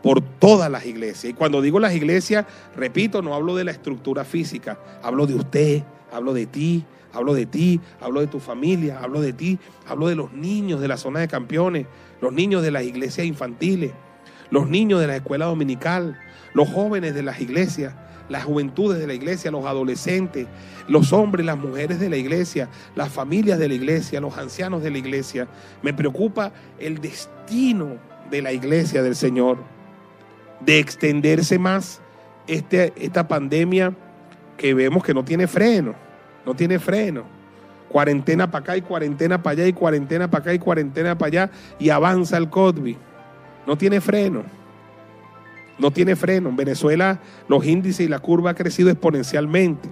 por 0.03 0.21
todas 0.21 0.69
las 0.69 0.85
iglesias. 0.85 1.31
Y 1.31 1.33
cuando 1.33 1.61
digo 1.61 1.79
las 1.79 1.93
iglesias, 1.93 2.45
repito, 2.75 3.21
no 3.21 3.33
hablo 3.33 3.55
de 3.55 3.63
la 3.63 3.71
estructura 3.71 4.23
física, 4.23 4.77
hablo 5.01 5.25
de 5.25 5.35
usted, 5.35 5.83
hablo 6.11 6.33
de 6.33 6.45
ti, 6.45 6.85
hablo 7.13 7.33
de 7.33 7.45
ti, 7.45 7.79
hablo 8.01 8.19
de 8.21 8.27
tu 8.27 8.39
familia, 8.39 8.99
hablo 9.01 9.21
de 9.21 9.33
ti, 9.33 9.59
hablo 9.87 10.07
de 10.07 10.15
los 10.15 10.33
niños 10.33 10.79
de 10.81 10.87
la 10.87 10.97
zona 10.97 11.19
de 11.19 11.27
campeones, 11.27 11.87
los 12.21 12.33
niños 12.33 12.61
de 12.61 12.71
las 12.71 12.83
iglesias 12.83 13.27
infantiles, 13.27 13.91
los 14.49 14.69
niños 14.69 14.99
de 14.99 15.07
la 15.07 15.15
escuela 15.15 15.45
dominical, 15.45 16.19
los 16.53 16.69
jóvenes 16.69 17.13
de 17.13 17.23
las 17.23 17.41
iglesias, 17.41 17.93
las 18.29 18.43
juventudes 18.43 18.99
de 18.99 19.07
la 19.07 19.13
iglesia, 19.13 19.51
los 19.51 19.65
adolescentes, 19.65 20.47
los 20.87 21.13
hombres, 21.13 21.45
las 21.45 21.57
mujeres 21.57 21.99
de 21.99 22.09
la 22.09 22.17
iglesia, 22.17 22.69
las 22.95 23.09
familias 23.09 23.57
de 23.59 23.69
la 23.69 23.73
iglesia, 23.73 24.19
los 24.19 24.37
ancianos 24.37 24.83
de 24.83 24.91
la 24.91 24.97
iglesia. 24.97 25.47
Me 25.81 25.93
preocupa 25.93 26.51
el 26.79 26.99
destino 26.99 27.97
de 28.29 28.41
la 28.41 28.51
iglesia 28.51 29.01
del 29.01 29.15
Señor, 29.15 29.57
de 30.59 30.79
extenderse 30.79 31.59
más 31.59 32.01
este, 32.47 32.93
esta 32.97 33.27
pandemia 33.27 33.95
que 34.57 34.73
vemos 34.73 35.03
que 35.03 35.13
no 35.13 35.23
tiene 35.23 35.47
freno, 35.47 35.95
no 36.45 36.55
tiene 36.55 36.79
freno. 36.79 37.23
Cuarentena 37.89 38.51
para 38.51 38.63
acá 38.63 38.77
y 38.77 38.81
cuarentena 38.81 39.41
para 39.41 39.53
allá 39.53 39.67
y 39.67 39.73
cuarentena 39.73 40.29
para 40.29 40.41
acá 40.41 40.53
y 40.53 40.59
cuarentena 40.59 41.17
para 41.17 41.27
allá 41.27 41.51
y 41.79 41.89
avanza 41.89 42.35
el 42.35 42.49
COVID. 42.49 42.97
No 43.65 43.77
tiene 43.77 44.01
freno. 44.01 44.43
No 45.79 45.91
tiene 45.91 46.15
freno. 46.15 46.49
En 46.49 46.57
Venezuela 46.57 47.19
los 47.47 47.65
índices 47.65 48.05
y 48.05 48.09
la 48.09 48.19
curva 48.19 48.51
ha 48.51 48.55
crecido 48.55 48.89
exponencialmente. 48.89 49.89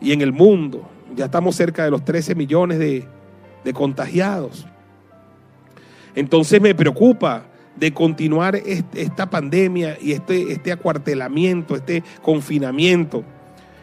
Y 0.00 0.12
en 0.12 0.22
el 0.22 0.32
mundo 0.32 0.88
ya 1.14 1.26
estamos 1.26 1.54
cerca 1.54 1.84
de 1.84 1.90
los 1.90 2.02
13 2.04 2.34
millones 2.34 2.78
de, 2.78 3.06
de 3.62 3.72
contagiados. 3.74 4.66
Entonces 6.14 6.62
me 6.62 6.74
preocupa 6.74 7.44
de 7.76 7.92
continuar 7.92 8.56
esta 8.56 9.28
pandemia 9.28 9.98
y 10.00 10.12
este, 10.12 10.52
este 10.52 10.72
acuartelamiento, 10.72 11.76
este 11.76 12.02
confinamiento 12.22 13.24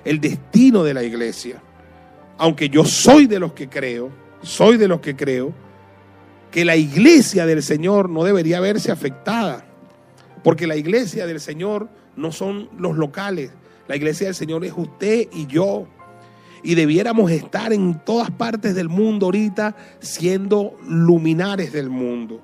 el 0.05 0.19
destino 0.19 0.83
de 0.83 0.93
la 0.93 1.03
iglesia. 1.03 1.62
Aunque 2.38 2.69
yo 2.69 2.85
soy 2.85 3.27
de 3.27 3.39
los 3.39 3.53
que 3.53 3.67
creo, 3.67 4.12
soy 4.41 4.77
de 4.77 4.88
los 4.88 5.01
que 5.01 5.15
creo, 5.15 5.53
que 6.51 6.65
la 6.65 6.75
iglesia 6.75 7.45
del 7.45 7.62
Señor 7.62 8.09
no 8.09 8.23
debería 8.23 8.59
verse 8.59 8.91
afectada, 8.91 9.65
porque 10.43 10.67
la 10.67 10.75
iglesia 10.75 11.27
del 11.27 11.39
Señor 11.39 11.89
no 12.15 12.31
son 12.31 12.69
los 12.77 12.97
locales, 12.97 13.51
la 13.88 13.95
iglesia 13.95 14.27
del 14.27 14.35
Señor 14.35 14.65
es 14.65 14.73
usted 14.75 15.27
y 15.33 15.47
yo. 15.47 15.88
Y 16.62 16.75
debiéramos 16.75 17.31
estar 17.31 17.71
en 17.71 18.03
todas 18.03 18.31
partes 18.31 18.75
del 18.75 18.89
mundo 18.89 19.27
ahorita 19.27 19.75
siendo 19.99 20.77
luminares 20.88 21.71
del 21.71 21.89
mundo, 21.89 22.41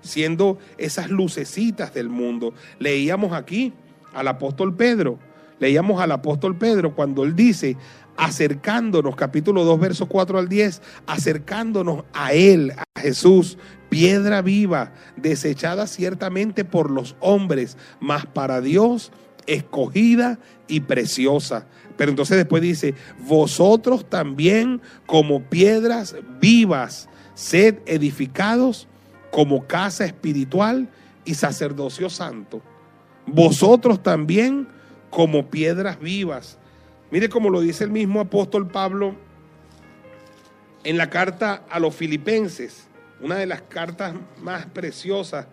siendo 0.00 0.58
esas 0.78 1.10
lucecitas 1.10 1.92
del 1.92 2.08
mundo. 2.08 2.54
Leíamos 2.78 3.32
aquí 3.32 3.74
al 4.14 4.28
apóstol 4.28 4.74
Pedro, 4.74 5.18
Leíamos 5.60 6.00
al 6.00 6.12
apóstol 6.12 6.56
Pedro 6.56 6.94
cuando 6.94 7.24
él 7.24 7.34
dice, 7.34 7.76
acercándonos, 8.16 9.16
capítulo 9.16 9.64
2, 9.64 9.80
verso 9.80 10.06
4 10.06 10.38
al 10.38 10.48
10, 10.48 10.82
acercándonos 11.06 12.04
a 12.12 12.32
él, 12.32 12.72
a 12.76 13.00
Jesús, 13.00 13.58
piedra 13.88 14.42
viva, 14.42 14.92
desechada 15.16 15.86
ciertamente 15.86 16.64
por 16.64 16.90
los 16.90 17.16
hombres, 17.20 17.76
mas 18.00 18.26
para 18.26 18.60
Dios 18.60 19.12
escogida 19.46 20.38
y 20.68 20.80
preciosa. 20.80 21.66
Pero 21.96 22.10
entonces 22.10 22.36
después 22.36 22.62
dice, 22.62 22.94
vosotros 23.26 24.08
también 24.08 24.80
como 25.06 25.42
piedras 25.42 26.14
vivas, 26.40 27.08
sed 27.34 27.78
edificados 27.86 28.86
como 29.30 29.66
casa 29.66 30.04
espiritual 30.04 30.88
y 31.24 31.34
sacerdocio 31.34 32.10
santo. 32.10 32.62
Vosotros 33.26 34.02
también 34.02 34.68
como 35.10 35.50
piedras 35.50 36.00
vivas. 36.00 36.58
Mire 37.10 37.28
cómo 37.28 37.50
lo 37.50 37.60
dice 37.60 37.84
el 37.84 37.90
mismo 37.90 38.20
apóstol 38.20 38.68
Pablo 38.68 39.14
en 40.84 40.96
la 40.96 41.10
carta 41.10 41.64
a 41.70 41.80
los 41.80 41.94
filipenses, 41.94 42.88
una 43.20 43.36
de 43.36 43.46
las 43.46 43.62
cartas 43.62 44.14
más 44.40 44.66
preciosas 44.66 45.46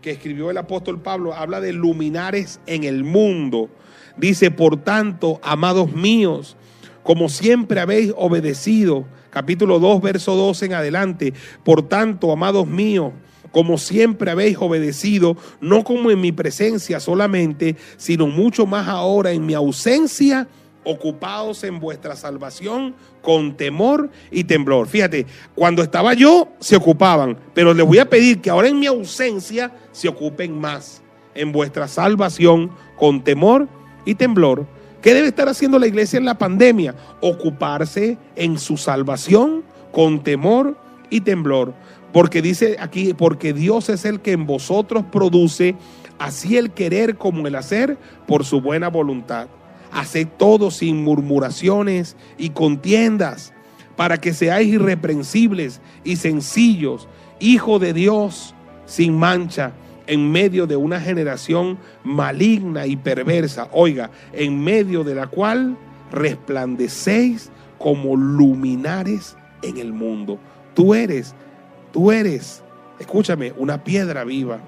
que 0.00 0.12
escribió 0.12 0.50
el 0.50 0.58
apóstol 0.58 1.00
Pablo, 1.00 1.34
habla 1.34 1.60
de 1.60 1.72
luminares 1.72 2.60
en 2.66 2.84
el 2.84 3.04
mundo. 3.04 3.68
Dice, 4.16 4.50
por 4.50 4.82
tanto, 4.82 5.40
amados 5.42 5.92
míos, 5.92 6.56
como 7.02 7.28
siempre 7.28 7.80
habéis 7.80 8.12
obedecido, 8.16 9.06
capítulo 9.30 9.78
2, 9.78 10.00
verso 10.00 10.34
2 10.36 10.62
en 10.62 10.74
adelante, 10.74 11.34
por 11.64 11.88
tanto, 11.88 12.32
amados 12.32 12.66
míos, 12.66 13.12
como 13.52 13.78
siempre 13.78 14.30
habéis 14.30 14.56
obedecido, 14.58 15.36
no 15.60 15.84
como 15.84 16.10
en 16.10 16.20
mi 16.20 16.32
presencia 16.32 17.00
solamente, 17.00 17.76
sino 17.96 18.26
mucho 18.26 18.66
más 18.66 18.88
ahora 18.88 19.32
en 19.32 19.44
mi 19.46 19.54
ausencia, 19.54 20.48
ocupados 20.84 21.64
en 21.64 21.78
vuestra 21.78 22.16
salvación 22.16 22.94
con 23.22 23.56
temor 23.56 24.10
y 24.30 24.44
temblor. 24.44 24.86
Fíjate, 24.86 25.26
cuando 25.54 25.82
estaba 25.82 26.14
yo 26.14 26.48
se 26.58 26.76
ocupaban, 26.76 27.36
pero 27.54 27.74
les 27.74 27.86
voy 27.86 27.98
a 27.98 28.08
pedir 28.08 28.40
que 28.40 28.50
ahora 28.50 28.68
en 28.68 28.78
mi 28.78 28.86
ausencia 28.86 29.72
se 29.92 30.08
ocupen 30.08 30.58
más 30.58 31.02
en 31.34 31.52
vuestra 31.52 31.86
salvación 31.88 32.70
con 32.96 33.22
temor 33.22 33.68
y 34.04 34.14
temblor. 34.14 34.66
¿Qué 35.02 35.14
debe 35.14 35.28
estar 35.28 35.48
haciendo 35.48 35.78
la 35.78 35.86
iglesia 35.86 36.18
en 36.18 36.26
la 36.26 36.38
pandemia? 36.38 36.94
Ocuparse 37.20 38.18
en 38.36 38.58
su 38.58 38.76
salvación 38.76 39.64
con 39.92 40.22
temor 40.22 40.76
y 41.08 41.20
temblor. 41.22 41.74
Porque 42.12 42.42
dice 42.42 42.76
aquí, 42.80 43.14
porque 43.14 43.52
Dios 43.52 43.88
es 43.88 44.04
el 44.04 44.20
que 44.20 44.32
en 44.32 44.46
vosotros 44.46 45.04
produce 45.10 45.76
así 46.18 46.56
el 46.56 46.70
querer 46.72 47.16
como 47.16 47.46
el 47.46 47.54
hacer 47.54 47.98
por 48.26 48.44
su 48.44 48.60
buena 48.60 48.88
voluntad. 48.88 49.48
Haced 49.92 50.28
todo 50.36 50.70
sin 50.70 51.02
murmuraciones 51.02 52.16
y 52.38 52.50
contiendas, 52.50 53.52
para 53.96 54.18
que 54.18 54.32
seáis 54.32 54.68
irreprensibles 54.68 55.80
y 56.04 56.16
sencillos, 56.16 57.08
hijo 57.38 57.78
de 57.78 57.92
Dios 57.92 58.54
sin 58.86 59.16
mancha, 59.16 59.72
en 60.06 60.30
medio 60.32 60.66
de 60.66 60.74
una 60.74 61.00
generación 61.00 61.78
maligna 62.02 62.86
y 62.86 62.96
perversa, 62.96 63.68
oiga, 63.72 64.10
en 64.32 64.62
medio 64.62 65.04
de 65.04 65.14
la 65.14 65.28
cual 65.28 65.76
resplandecéis 66.10 67.50
como 67.78 68.16
luminares 68.16 69.36
en 69.62 69.78
el 69.78 69.92
mundo. 69.92 70.38
Tú 70.74 70.94
eres, 70.94 71.34
tú 71.92 72.12
eres, 72.12 72.62
escúchame, 72.98 73.52
una 73.56 73.82
piedra 73.84 74.24
viva. 74.24 74.58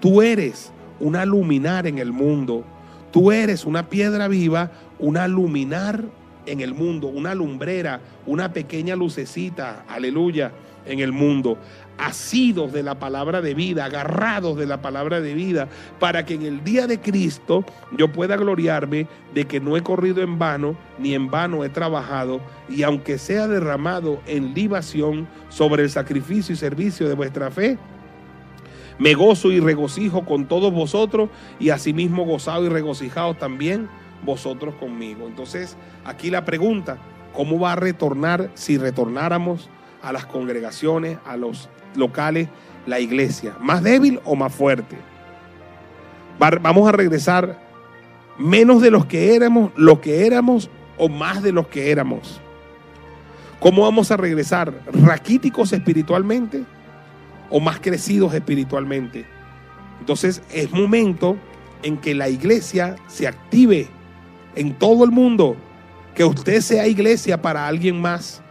Tú 0.00 0.22
eres 0.22 0.72
una 1.00 1.24
luminar 1.24 1.86
en 1.86 1.98
el 1.98 2.12
mundo. 2.12 2.64
Tú 3.12 3.32
eres 3.32 3.64
una 3.64 3.88
piedra 3.88 4.28
viva, 4.28 4.70
una 4.98 5.28
luminar 5.28 6.04
en 6.46 6.60
el 6.60 6.74
mundo, 6.74 7.08
una 7.08 7.34
lumbrera, 7.34 8.00
una 8.26 8.52
pequeña 8.52 8.94
lucecita, 8.96 9.84
aleluya, 9.88 10.52
en 10.84 11.00
el 11.00 11.12
mundo. 11.12 11.58
Asidos 11.98 12.72
de 12.72 12.82
la 12.82 12.98
palabra 12.98 13.40
de 13.40 13.54
vida, 13.54 13.86
agarrados 13.86 14.56
de 14.56 14.66
la 14.66 14.82
palabra 14.82 15.20
de 15.20 15.34
vida, 15.34 15.68
para 15.98 16.26
que 16.26 16.34
en 16.34 16.42
el 16.42 16.62
día 16.62 16.86
de 16.86 17.00
Cristo 17.00 17.64
yo 17.96 18.12
pueda 18.12 18.36
gloriarme 18.36 19.06
de 19.34 19.46
que 19.46 19.60
no 19.60 19.76
he 19.76 19.82
corrido 19.82 20.22
en 20.22 20.38
vano, 20.38 20.76
ni 20.98 21.14
en 21.14 21.30
vano 21.30 21.64
he 21.64 21.68
trabajado, 21.68 22.40
y 22.68 22.82
aunque 22.82 23.18
sea 23.18 23.48
derramado 23.48 24.20
en 24.26 24.52
libación 24.54 25.26
sobre 25.48 25.84
el 25.84 25.90
sacrificio 25.90 26.52
y 26.52 26.56
servicio 26.56 27.08
de 27.08 27.14
vuestra 27.14 27.50
fe, 27.50 27.78
me 28.98 29.14
gozo 29.14 29.52
y 29.52 29.60
regocijo 29.60 30.24
con 30.24 30.46
todos 30.46 30.72
vosotros 30.72 31.28
y 31.58 31.70
asimismo 31.70 32.24
gozado 32.24 32.64
y 32.64 32.68
regocijados 32.68 33.38
también 33.38 33.88
vosotros 34.24 34.74
conmigo. 34.76 35.26
Entonces, 35.26 35.76
aquí 36.04 36.30
la 36.30 36.44
pregunta, 36.44 36.98
¿cómo 37.34 37.58
va 37.60 37.72
a 37.72 37.76
retornar 37.76 38.50
si 38.54 38.78
retornáramos 38.78 39.68
a 40.02 40.12
las 40.12 40.26
congregaciones, 40.26 41.18
a 41.24 41.36
los 41.36 41.68
locales, 41.94 42.48
la 42.86 43.00
iglesia? 43.00 43.56
¿Más 43.60 43.82
débil 43.82 44.20
o 44.24 44.36
más 44.36 44.54
fuerte? 44.54 44.96
Vamos 46.38 46.88
a 46.88 46.92
regresar 46.92 47.58
menos 48.38 48.82
de 48.82 48.90
los 48.90 49.06
que 49.06 49.34
éramos, 49.34 49.72
lo 49.76 50.00
que 50.00 50.26
éramos 50.26 50.70
o 50.98 51.08
más 51.08 51.42
de 51.42 51.52
los 51.52 51.68
que 51.68 51.90
éramos. 51.90 52.40
¿Cómo 53.60 53.82
vamos 53.82 54.10
a 54.10 54.16
regresar? 54.16 54.72
¿Raquíticos 54.92 55.72
espiritualmente? 55.72 56.64
o 57.50 57.60
más 57.60 57.80
crecidos 57.80 58.34
espiritualmente. 58.34 59.24
Entonces 60.00 60.42
es 60.52 60.70
momento 60.70 61.36
en 61.82 61.96
que 61.98 62.14
la 62.14 62.28
iglesia 62.28 62.96
se 63.06 63.26
active 63.26 63.88
en 64.54 64.74
todo 64.74 65.04
el 65.04 65.10
mundo, 65.10 65.56
que 66.14 66.24
usted 66.24 66.60
sea 66.60 66.86
iglesia 66.86 67.40
para 67.40 67.66
alguien 67.66 68.00
más, 68.00 68.42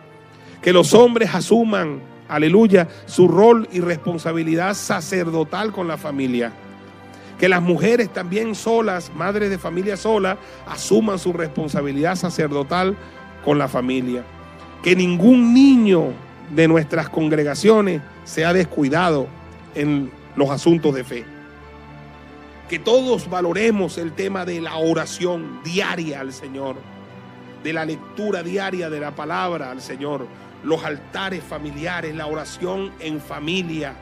que 0.65 0.73
los 0.73 0.95
hombres 0.95 1.29
asuman, 1.35 2.01
aleluya, 2.27 2.87
su 3.05 3.27
rol 3.27 3.69
y 3.71 3.81
responsabilidad 3.81 4.73
sacerdotal 4.73 5.71
con 5.71 5.87
la 5.87 5.95
familia. 5.95 6.53
Que 7.37 7.47
las 7.47 7.61
mujeres 7.61 8.11
también 8.11 8.55
solas, 8.55 9.11
madres 9.13 9.51
de 9.51 9.59
familia 9.59 9.95
sola, 9.95 10.39
asuman 10.65 11.19
su 11.19 11.33
responsabilidad 11.33 12.15
sacerdotal 12.15 12.97
con 13.43 13.59
la 13.59 13.67
familia. 13.67 14.23
Que 14.81 14.95
ningún 14.95 15.53
niño 15.53 16.13
de 16.49 16.67
nuestras 16.67 17.09
congregaciones 17.09 18.01
sea 18.23 18.51
descuidado 18.51 19.27
en 19.75 20.09
los 20.35 20.49
asuntos 20.49 20.95
de 20.95 21.03
fe. 21.03 21.25
Que 22.69 22.79
todos 22.79 23.29
valoremos 23.29 23.99
el 23.99 24.13
tema 24.13 24.45
de 24.45 24.61
la 24.61 24.77
oración 24.77 25.59
diaria 25.63 26.21
al 26.21 26.33
Señor, 26.33 26.77
de 27.63 27.71
la 27.71 27.85
lectura 27.85 28.41
diaria 28.41 28.89
de 28.89 28.99
la 28.99 29.11
palabra 29.11 29.69
al 29.69 29.79
Señor, 29.79 30.25
los 30.63 30.83
altares 30.83 31.43
familiares, 31.43 32.15
la 32.15 32.27
oración 32.27 32.91
en 32.99 33.19
familia. 33.19 33.95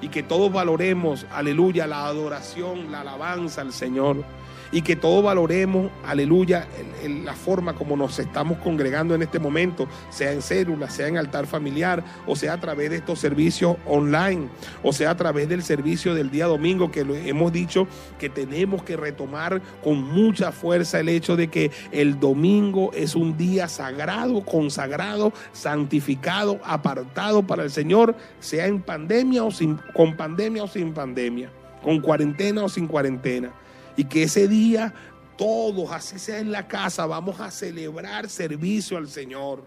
Y 0.00 0.08
que 0.08 0.22
todos 0.22 0.52
valoremos, 0.52 1.26
aleluya, 1.32 1.86
la 1.86 2.06
adoración, 2.06 2.92
la 2.92 3.00
alabanza 3.00 3.62
al 3.62 3.72
Señor 3.72 4.24
y 4.72 4.82
que 4.82 4.96
todos 4.96 5.22
valoremos, 5.22 5.90
aleluya, 6.04 6.66
la 7.08 7.34
forma 7.34 7.74
como 7.74 7.96
nos 7.96 8.18
estamos 8.18 8.58
congregando 8.58 9.14
en 9.14 9.22
este 9.22 9.38
momento, 9.38 9.88
sea 10.10 10.32
en 10.32 10.42
célula, 10.42 10.90
sea 10.90 11.08
en 11.08 11.16
altar 11.16 11.46
familiar, 11.46 12.02
o 12.26 12.36
sea 12.36 12.54
a 12.54 12.60
través 12.60 12.90
de 12.90 12.96
estos 12.96 13.18
servicios 13.18 13.76
online, 13.86 14.48
o 14.82 14.92
sea 14.92 15.10
a 15.10 15.16
través 15.16 15.48
del 15.48 15.62
servicio 15.62 16.14
del 16.14 16.30
día 16.30 16.46
domingo, 16.46 16.90
que 16.90 17.00
hemos 17.00 17.52
dicho 17.52 17.86
que 18.18 18.28
tenemos 18.28 18.82
que 18.82 18.96
retomar 18.96 19.60
con 19.82 20.02
mucha 20.02 20.52
fuerza 20.52 21.00
el 21.00 21.08
hecho 21.08 21.36
de 21.36 21.48
que 21.48 21.70
el 21.92 22.18
domingo 22.18 22.90
es 22.94 23.14
un 23.14 23.36
día 23.36 23.68
sagrado, 23.68 24.44
consagrado, 24.44 25.32
santificado, 25.52 26.60
apartado 26.64 27.46
para 27.46 27.62
el 27.62 27.70
Señor, 27.70 28.16
sea 28.40 28.66
en 28.66 28.82
pandemia 28.82 29.44
o 29.44 29.50
sin, 29.50 29.78
con 29.94 30.16
pandemia 30.16 30.64
o 30.64 30.68
sin 30.68 30.92
pandemia, 30.92 31.50
con 31.82 32.00
cuarentena 32.00 32.64
o 32.64 32.68
sin 32.68 32.86
cuarentena 32.86 33.52
y 33.96 34.04
que 34.04 34.24
ese 34.24 34.48
día 34.48 34.94
todos, 35.36 35.90
así 35.92 36.18
sea 36.18 36.38
en 36.38 36.50
la 36.50 36.66
casa, 36.66 37.06
vamos 37.06 37.40
a 37.40 37.50
celebrar 37.50 38.28
servicio 38.28 38.96
al 38.96 39.08
Señor. 39.08 39.62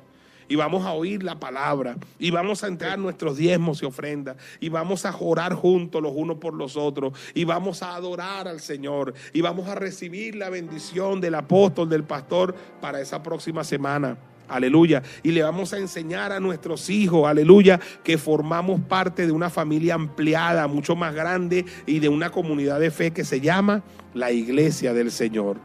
Y 0.47 0.55
vamos 0.55 0.83
a 0.83 0.93
oír 0.93 1.21
la 1.21 1.39
palabra. 1.39 1.95
Y 2.17 2.31
vamos 2.31 2.63
a 2.63 2.67
entrar 2.67 2.97
nuestros 2.97 3.37
diezmos 3.37 3.83
y 3.83 3.85
ofrendas. 3.85 4.35
Y 4.59 4.69
vamos 4.69 5.05
a 5.05 5.15
orar 5.15 5.53
juntos 5.53 6.01
los 6.01 6.11
unos 6.15 6.37
por 6.37 6.55
los 6.55 6.75
otros. 6.75 7.13
Y 7.35 7.43
vamos 7.43 7.83
a 7.83 7.93
adorar 7.93 8.47
al 8.47 8.59
Señor. 8.59 9.13
Y 9.31 9.41
vamos 9.41 9.67
a 9.67 9.75
recibir 9.75 10.35
la 10.35 10.49
bendición 10.49 11.21
del 11.21 11.35
apóstol, 11.35 11.87
del 11.87 12.03
pastor, 12.03 12.55
para 12.81 12.99
esa 12.99 13.21
próxima 13.21 13.63
semana. 13.63 14.17
Aleluya. 14.49 15.03
Y 15.23 15.31
le 15.31 15.43
vamos 15.43 15.73
a 15.73 15.77
enseñar 15.77 16.31
a 16.31 16.39
nuestros 16.39 16.89
hijos, 16.89 17.27
aleluya, 17.27 17.79
que 18.03 18.17
formamos 18.17 18.81
parte 18.81 19.25
de 19.25 19.31
una 19.31 19.49
familia 19.49 19.95
ampliada, 19.95 20.67
mucho 20.67 20.95
más 20.95 21.13
grande 21.13 21.65
y 21.85 21.99
de 21.99 22.09
una 22.09 22.31
comunidad 22.31 22.79
de 22.79 22.91
fe 22.91 23.11
que 23.11 23.23
se 23.23 23.39
llama 23.39 23.83
la 24.13 24.31
iglesia 24.31 24.93
del 24.93 25.11
Señor. 25.11 25.57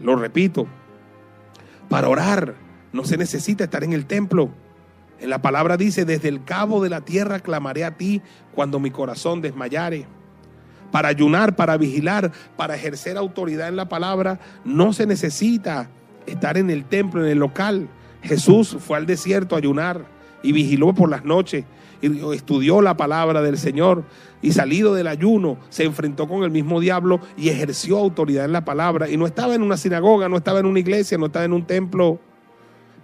Lo 0.00 0.16
repito, 0.16 0.66
para 1.88 2.08
orar 2.08 2.54
no 2.92 3.04
se 3.04 3.16
necesita 3.16 3.64
estar 3.64 3.84
en 3.84 3.92
el 3.92 4.06
templo. 4.06 4.50
En 5.20 5.30
la 5.30 5.42
palabra 5.42 5.76
dice, 5.76 6.04
desde 6.04 6.28
el 6.28 6.44
cabo 6.44 6.82
de 6.82 6.90
la 6.90 7.02
tierra 7.02 7.40
clamaré 7.40 7.84
a 7.84 7.96
ti 7.96 8.22
cuando 8.54 8.80
mi 8.80 8.90
corazón 8.90 9.40
desmayare. 9.40 10.06
Para 10.90 11.08
ayunar, 11.08 11.54
para 11.54 11.76
vigilar, 11.76 12.32
para 12.56 12.74
ejercer 12.74 13.16
autoridad 13.16 13.68
en 13.68 13.76
la 13.76 13.88
palabra, 13.88 14.40
no 14.64 14.92
se 14.92 15.06
necesita 15.06 15.88
estar 16.26 16.56
en 16.56 16.70
el 16.70 16.84
templo, 16.84 17.24
en 17.24 17.30
el 17.30 17.38
local. 17.38 17.88
Jesús 18.22 18.76
fue 18.80 18.96
al 18.96 19.06
desierto 19.06 19.54
a 19.54 19.58
ayunar 19.58 20.04
y 20.42 20.52
vigiló 20.52 20.94
por 20.94 21.10
las 21.10 21.24
noches 21.24 21.64
y 22.02 22.34
estudió 22.34 22.80
la 22.80 22.96
palabra 22.96 23.42
del 23.42 23.58
Señor 23.58 24.04
y 24.40 24.52
salido 24.52 24.94
del 24.94 25.06
ayuno 25.06 25.58
se 25.68 25.84
enfrentó 25.84 26.26
con 26.26 26.44
el 26.44 26.50
mismo 26.50 26.80
diablo 26.80 27.20
y 27.36 27.50
ejerció 27.50 27.98
autoridad 27.98 28.46
en 28.46 28.52
la 28.52 28.64
palabra 28.64 29.08
y 29.08 29.16
no 29.16 29.26
estaba 29.26 29.54
en 29.54 29.62
una 29.62 29.76
sinagoga, 29.76 30.28
no 30.28 30.38
estaba 30.38 30.60
en 30.60 30.66
una 30.66 30.80
iglesia, 30.80 31.18
no 31.18 31.26
estaba 31.26 31.44
en 31.44 31.52
un 31.52 31.66
templo, 31.66 32.20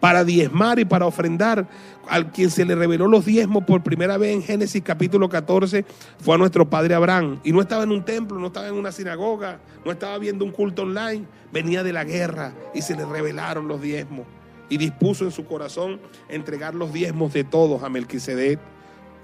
para 0.01 0.25
diezmar 0.25 0.79
y 0.79 0.85
para 0.85 1.07
ofrendar. 1.07 1.67
Al 2.09 2.31
quien 2.31 2.51
se 2.51 2.65
le 2.65 2.77
reveló 2.77 3.09
los 3.09 3.25
diezmos 3.25 3.65
por 3.65 3.83
primera 3.83 4.17
vez 4.17 4.33
en 4.35 4.43
Génesis 4.43 4.81
capítulo 4.85 5.29
14 5.29 5.85
fue 6.19 6.37
a 6.37 6.39
nuestro 6.39 6.71
padre 6.71 6.95
Abraham. 6.95 7.41
Y 7.43 7.53
no 7.53 7.61
estaba 7.61 7.83
en 7.83 7.91
un 7.91 8.05
templo, 8.05 8.39
no 8.39 8.49
estaba 8.49 8.69
en 8.69 8.75
una 8.75 8.93
sinagoga, 8.93 9.59
no 9.85 9.91
estaba 9.91 10.17
viendo 10.19 10.45
un 10.45 10.53
culto 10.53 10.83
online. 10.83 11.25
Venía 11.53 11.83
de 11.83 11.93
la 11.93 12.05
guerra 12.05 12.53
y 12.75 12.83
se 12.83 12.95
le 12.95 13.05
revelaron 13.05 13.67
los 13.67 13.81
diezmos. 13.81 14.27
Y 14.69 14.79
dispuso 14.79 15.25
en 15.25 15.31
su 15.31 15.45
corazón 15.45 16.01
entregar 16.29 16.75
los 16.75 16.93
diezmos 16.93 17.33
de 17.33 17.45
todos 17.45 17.83
a 17.83 17.89
Melquisedec 17.89 18.59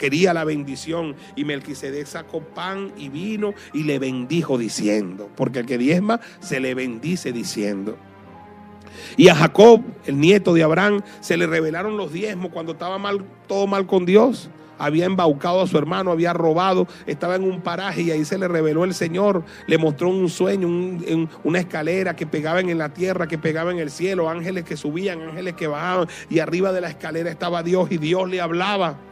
quería 0.03 0.35
la 0.35 0.43
bendición. 0.45 1.15
Y 1.37 1.45
Melquisedec 1.45 2.07
sacó 2.07 2.41
pan 2.41 2.93
y 2.97 3.09
vino 3.09 3.55
y 3.73 3.85
le 3.85 4.01
bendijo 4.01 4.59
diciendo, 4.59 5.31
porque 5.37 5.61
el 5.61 5.67
que 5.67 5.79
diezma 5.79 6.21
se 6.41 6.59
le 6.59 6.75
bendice 6.75 7.33
diciendo. 7.33 7.97
Y 9.17 9.29
a 9.29 9.37
Jacob, 9.37 9.81
el 10.05 10.19
nieto 10.19 10.55
de 10.55 10.65
Abraham, 10.65 11.03
se 11.21 11.37
le 11.37 11.47
revelaron 11.47 11.97
los 11.97 12.13
diezmos 12.13 12.51
cuando 12.51 12.73
estaba 12.73 12.99
mal, 12.99 13.25
todo 13.47 13.69
mal 13.69 13.87
con 13.87 14.05
Dios. 14.05 14.51
Había 14.83 15.07
embaucado 15.07 15.61
a 15.61 15.69
su 15.69 15.79
hermano, 15.79 16.11
había 16.11 16.33
robado, 16.33 16.89
estaba 17.07 17.37
en 17.37 17.45
un 17.45 17.61
paraje 17.61 18.03
y 18.03 18.11
ahí 18.11 18.25
se 18.25 18.37
le 18.37 18.49
reveló 18.49 18.83
el 18.83 18.95
Señor. 18.95 19.45
Le 19.69 19.79
mostró 19.79 20.09
un 20.09 20.29
sueño, 20.29 20.67
una 21.45 21.61
escalera 21.61 22.17
que 22.17 22.27
pegaban 22.27 22.69
en 22.69 22.79
la 22.79 22.89
tierra, 22.89 23.29
que 23.29 23.39
pegaba 23.39 23.71
en 23.71 23.79
el 23.79 23.93
cielo, 23.93 24.29
ángeles 24.29 24.65
que 24.65 24.77
subían, 24.77 25.23
ángeles 25.23 25.55
que 25.55 25.69
bajaban. 25.69 26.09
Y 26.29 26.41
arriba 26.41 26.73
de 26.73 26.81
la 26.81 26.89
escalera 26.89 27.31
estaba 27.31 27.63
Dios 27.63 27.93
y 27.93 27.99
Dios 27.99 28.29
le 28.29 28.41
hablaba. 28.41 29.12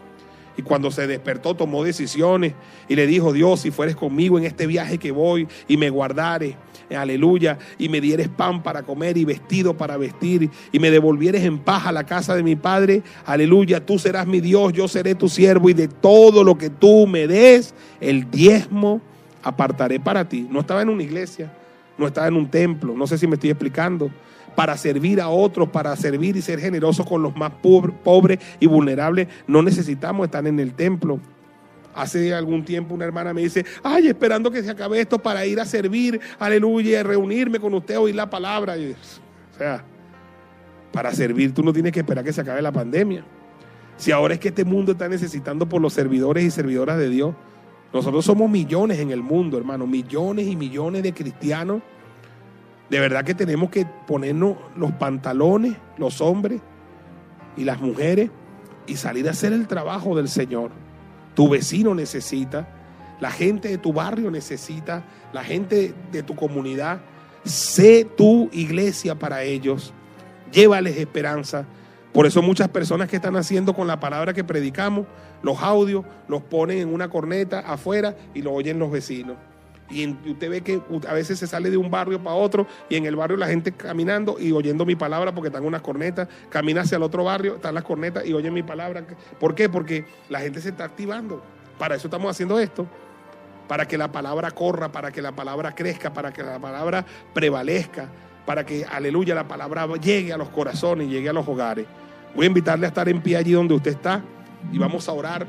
Y 0.61 0.63
cuando 0.63 0.91
se 0.91 1.07
despertó 1.07 1.55
tomó 1.55 1.83
decisiones 1.83 2.53
y 2.87 2.95
le 2.95 3.07
dijo, 3.07 3.33
Dios, 3.33 3.61
si 3.61 3.71
fueres 3.71 3.97
conmigo 3.97 4.39
en 4.39 4.45
este 4.45 4.67
viaje 4.67 4.99
que 4.99 5.11
voy 5.11 5.49
y 5.67 5.79
me 5.79 5.89
guardares, 5.89 6.55
aleluya, 6.95 7.59
y 7.79 7.89
me 7.89 7.99
dieres 7.99 8.29
pan 8.29 8.63
para 8.63 8.83
comer 8.83 9.17
y 9.17 9.25
vestido 9.25 9.75
para 9.75 9.97
vestir 9.97 10.51
y 10.71 10.79
me 10.79 10.91
devolvieres 10.91 11.45
en 11.45 11.61
paz 11.61 11.87
a 11.87 11.93
la 11.93 12.05
casa 12.05 12.37
de 12.37 12.43
mi 12.43 12.57
Padre, 12.57 13.03
aleluya, 13.25 13.87
tú 13.87 13.99
serás 13.99 14.27
mi 14.27 14.41
Dios, 14.41 14.75
yo 14.75 14.87
seré 14.87 15.15
tu 15.15 15.31
siervo 15.31 15.71
y 15.71 15.73
de 15.73 15.89
todo 15.89 16.45
lo 16.45 16.59
que 16.59 16.69
tú 16.69 17.07
me 17.07 17.27
des, 17.27 17.75
el 17.99 18.31
diezmo 18.31 19.01
apartaré 19.43 19.99
para 19.99 20.29
ti. 20.29 20.47
No 20.51 20.61
estaba 20.61 20.83
en 20.83 20.91
una 20.91 21.03
iglesia, 21.03 21.51
no 21.97 22.07
estaba 22.07 22.29
en 22.29 22.35
un 22.35 22.51
templo, 22.51 22.95
no 22.95 23.07
sé 23.07 23.17
si 23.17 23.27
me 23.27 23.37
estoy 23.37 23.49
explicando 23.49 24.11
para 24.55 24.77
servir 24.77 25.21
a 25.21 25.29
otros, 25.29 25.69
para 25.69 25.95
servir 25.97 26.37
y 26.37 26.43
ser 26.43 26.61
generosos 26.61 27.07
con 27.07 27.23
los 27.23 27.35
más 27.37 27.53
pobres 27.61 28.39
y 28.59 28.67
vulnerables. 28.67 29.29
No 29.47 29.63
necesitamos 29.63 30.27
estar 30.27 30.47
en 30.47 30.59
el 30.61 30.75
templo. 30.75 31.19
Hace 31.95 32.33
algún 32.35 32.65
tiempo 32.65 32.95
una 32.95 33.05
hermana 33.05 33.35
me 33.35 33.43
dice, 33.43 33.65
ay, 33.83 34.09
esperando 34.09 34.51
que 34.51 34.63
se 34.63 34.71
acabe 34.71 35.01
esto 35.01 35.19
para 35.19 35.45
ir 35.45 35.59
a 35.59 35.65
servir, 35.65 36.21
aleluya, 36.39 37.03
reunirme 37.03 37.59
con 37.59 37.75
usted, 37.75 37.99
oír 37.99 38.15
la 38.15 38.31
palabra. 38.31 38.75
o 38.75 39.59
sea, 39.59 39.85
para 40.93 41.13
servir 41.13 41.53
tú 41.53 41.63
no 41.63 41.73
tienes 41.73 41.93
que 41.93 42.01
esperar 42.01 42.25
que 42.25 42.33
se 42.33 42.41
acabe 42.41 42.63
la 42.63 42.73
pandemia. 42.73 43.25
Si 43.97 44.13
ahora 44.13 44.35
es 44.35 44.41
que 44.41 44.49
este 44.49 44.65
mundo 44.65 44.93
está 44.93 45.09
necesitando 45.09 45.69
por 45.69 45.83
los 45.83 45.93
servidores 45.93 46.45
y 46.45 46.51
servidoras 46.51 46.97
de 46.97 47.11
Dios, 47.11 47.35
nosotros 47.93 48.25
somos 48.25 48.49
millones 48.49 48.99
en 49.01 49.11
el 49.11 49.23
mundo, 49.23 49.59
hermano, 49.59 49.87
millones 49.87 50.47
y 50.47 50.57
millones 50.57 51.03
de 51.03 51.13
cristianos 51.13 51.83
de 52.91 52.99
verdad 52.99 53.25
que 53.25 53.35
tenemos 53.35 53.71
que 53.71 53.87
ponernos 54.07 54.57
los 54.77 54.93
pantalones, 54.93 55.77
los 55.97 56.21
hombres 56.21 56.61
y 57.57 57.65
las 57.65 57.81
mujeres, 57.81 58.31
y 58.87 58.97
salir 58.97 59.29
a 59.29 59.31
hacer 59.31 59.53
el 59.53 59.69
trabajo 59.69 60.17
del 60.17 60.29
Señor. 60.29 60.73
Tu 61.35 61.49
vecino 61.49 61.95
necesita, 61.95 62.69
la 63.21 63.31
gente 63.31 63.69
de 63.69 63.79
tu 63.79 63.93
barrio 63.93 64.31
necesita, 64.31 65.05
la 65.33 65.45
gente 65.45 65.95
de 66.11 66.23
tu 66.23 66.35
comunidad. 66.35 67.01
Sé 67.45 68.05
tu 68.05 68.49
iglesia 68.53 69.15
para 69.15 69.45
ellos. 69.45 69.93
Llévales 70.51 70.97
esperanza. 70.97 71.67
Por 72.13 72.27
eso 72.27 72.43
muchas 72.43 72.69
personas 72.69 73.09
que 73.09 73.17
están 73.17 73.37
haciendo 73.37 73.73
con 73.73 73.87
la 73.87 74.01
palabra 74.01 74.33
que 74.33 74.43
predicamos, 74.43 75.07
los 75.43 75.63
audios, 75.63 76.05
los 76.27 76.43
ponen 76.43 76.79
en 76.79 76.93
una 76.93 77.09
corneta 77.09 77.61
afuera 77.61 78.17
y 78.35 78.43
lo 78.43 78.53
oyen 78.53 78.81
los 78.81 78.91
vecinos. 78.91 79.37
Y 79.91 80.07
usted 80.09 80.51
ve 80.51 80.61
que 80.63 80.81
a 81.09 81.13
veces 81.13 81.39
se 81.39 81.47
sale 81.47 81.71
de 81.71 81.77
un 81.77 81.91
barrio 81.91 82.23
para 82.23 82.37
otro 82.37 82.67
y 82.89 82.97
en 82.97 83.07
el 83.07 83.17
barrio 83.17 83.37
la 83.37 83.49
gente 83.49 83.73
caminando 83.73 84.37
y 84.39 84.53
oyendo 84.53 84.87
mi 84.87 84.95
palabra 84.95 85.35
porque 85.35 85.49
están 85.49 85.65
unas 85.65 85.83
cornetas, 85.83 86.29
camina 86.49 86.83
hacia 86.83 86.97
el 86.97 87.03
otro 87.03 87.25
barrio, 87.25 87.57
están 87.57 87.75
las 87.75 87.85
cornetas 87.85 88.25
y 88.25 88.33
oyen 88.33 88.55
mi 88.55 88.63
palabra. 88.63 89.05
¿Por 89.39 89.55
qué? 89.55 89.69
Porque 89.69 90.05
la 90.29 90.41
gente 90.41 90.61
se 90.61 90.69
está 90.69 90.85
activando. 90.85 91.43
Para 91.79 91.97
eso 91.97 92.07
estamos 92.07 92.31
haciendo 92.31 92.59
esto. 92.61 92.87
Para 93.67 93.87
que 93.87 93.99
la 93.99 94.11
palabra 94.11 94.51
corra, 94.51 94.91
para 94.91 95.11
que 95.11 95.23
la 95.23 95.33
palabra 95.33 95.75
crezca, 95.75 96.13
para 96.13 96.33
que 96.33 96.43
la 96.43 96.59
palabra 96.59 97.05
prevalezca, 97.33 98.09
para 98.45 98.65
que, 98.65 98.85
aleluya, 98.85 99.35
la 99.35 99.47
palabra 99.47 99.87
llegue 99.95 100.33
a 100.33 100.37
los 100.37 100.49
corazones, 100.49 101.09
llegue 101.09 101.29
a 101.29 101.33
los 101.33 101.47
hogares. 101.47 101.87
Voy 102.35 102.47
a 102.47 102.49
invitarle 102.49 102.87
a 102.87 102.89
estar 102.89 103.09
en 103.09 103.21
pie 103.21 103.37
allí 103.37 103.53
donde 103.53 103.75
usted 103.75 103.93
está 103.93 104.23
y 104.73 104.79
vamos 104.79 105.09
a 105.09 105.13
orar. 105.13 105.47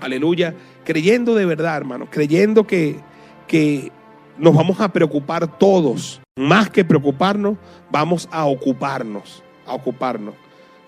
Aleluya, 0.00 0.54
creyendo 0.84 1.34
de 1.34 1.44
verdad, 1.44 1.76
hermano, 1.76 2.06
creyendo 2.10 2.66
que 2.66 3.00
que 3.48 3.90
nos 4.38 4.54
vamos 4.54 4.80
a 4.80 4.88
preocupar 4.88 5.58
todos. 5.58 6.20
Más 6.36 6.70
que 6.70 6.84
preocuparnos, 6.84 7.56
vamos 7.90 8.28
a 8.30 8.44
ocuparnos, 8.44 9.42
a 9.66 9.74
ocuparnos. 9.74 10.34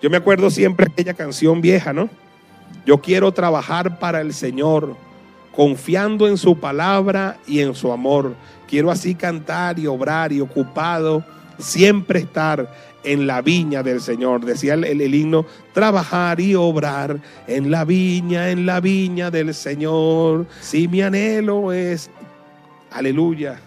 Yo 0.01 0.09
me 0.09 0.17
acuerdo 0.17 0.49
siempre 0.49 0.87
aquella 0.89 1.13
canción 1.13 1.59
vieja, 1.59 1.91
¿no? 1.91 2.09
Yo 2.85 2.99
quiero 3.01 3.31
trabajar 3.31 3.99
para 3.99 4.21
el 4.21 4.33
Señor, 4.33 4.95
confiando 5.53 6.27
en 6.27 6.37
su 6.37 6.59
palabra 6.59 7.37
y 7.45 7.59
en 7.59 7.75
su 7.75 7.91
amor. 7.91 8.35
Quiero 8.67 8.89
así 8.89 9.13
cantar 9.13 9.77
y 9.77 9.87
obrar 9.87 10.31
y 10.31 10.39
ocupado, 10.39 11.23
siempre 11.59 12.19
estar 12.19 12.73
en 13.03 13.27
la 13.27 13.41
viña 13.41 13.83
del 13.83 14.01
Señor. 14.01 14.45
Decía 14.45 14.73
el, 14.73 14.85
el, 14.85 15.13
himno, 15.13 15.45
trabajar 15.73 16.39
y 16.39 16.55
obrar 16.55 17.19
en 17.47 17.69
la 17.69 17.83
viña, 17.83 18.49
en 18.49 18.65
la 18.65 18.79
viña 18.79 19.29
del 19.29 19.53
Señor. 19.53 20.47
Si 20.61 20.87
mi 20.87 21.01
anhelo 21.01 21.73
es 21.73 22.09
Aleluya. 22.91 23.57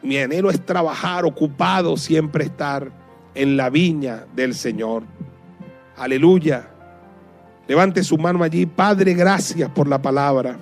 Mi 0.00 0.18
anhelo 0.18 0.50
es 0.50 0.64
trabajar, 0.64 1.24
ocupado, 1.24 1.96
siempre 1.96 2.44
estar 2.44 2.90
en 3.34 3.56
la 3.56 3.68
viña 3.68 4.26
del 4.34 4.54
Señor. 4.54 5.02
Aleluya. 5.96 6.68
Levante 7.66 8.04
su 8.04 8.16
mano 8.16 8.44
allí. 8.44 8.64
Padre, 8.66 9.14
gracias 9.14 9.68
por 9.70 9.88
la 9.88 10.00
palabra. 10.00 10.56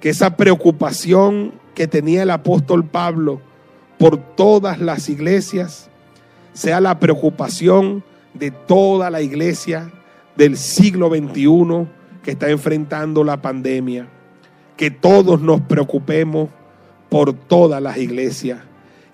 Que 0.00 0.10
esa 0.10 0.36
preocupación 0.36 1.52
que 1.74 1.88
tenía 1.88 2.22
el 2.22 2.30
apóstol 2.30 2.84
Pablo 2.84 3.40
por 3.98 4.16
todas 4.36 4.78
las 4.78 5.08
iglesias 5.08 5.90
sea 6.52 6.80
la 6.80 7.00
preocupación 7.00 8.04
de 8.34 8.52
toda 8.52 9.10
la 9.10 9.20
iglesia 9.20 9.90
del 10.36 10.56
siglo 10.56 11.08
XXI 11.08 11.88
que 12.22 12.32
está 12.32 12.50
enfrentando 12.50 13.24
la 13.24 13.40
pandemia 13.42 14.08
que 14.76 14.90
todos 14.90 15.40
nos 15.40 15.60
preocupemos 15.60 16.48
por 17.08 17.32
todas 17.32 17.80
las 17.80 17.96
iglesias 17.98 18.60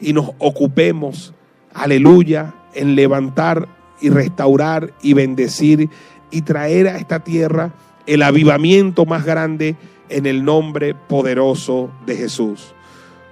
y 0.00 0.12
nos 0.12 0.30
ocupemos, 0.38 1.34
aleluya, 1.74 2.54
en 2.74 2.94
levantar 2.94 3.68
y 4.00 4.08
restaurar 4.08 4.92
y 5.02 5.12
bendecir 5.12 5.90
y 6.30 6.42
traer 6.42 6.88
a 6.88 6.96
esta 6.96 7.20
tierra 7.20 7.74
el 8.06 8.22
avivamiento 8.22 9.04
más 9.04 9.24
grande 9.24 9.76
en 10.08 10.26
el 10.26 10.44
nombre 10.44 10.94
poderoso 10.94 11.90
de 12.06 12.16
Jesús. 12.16 12.74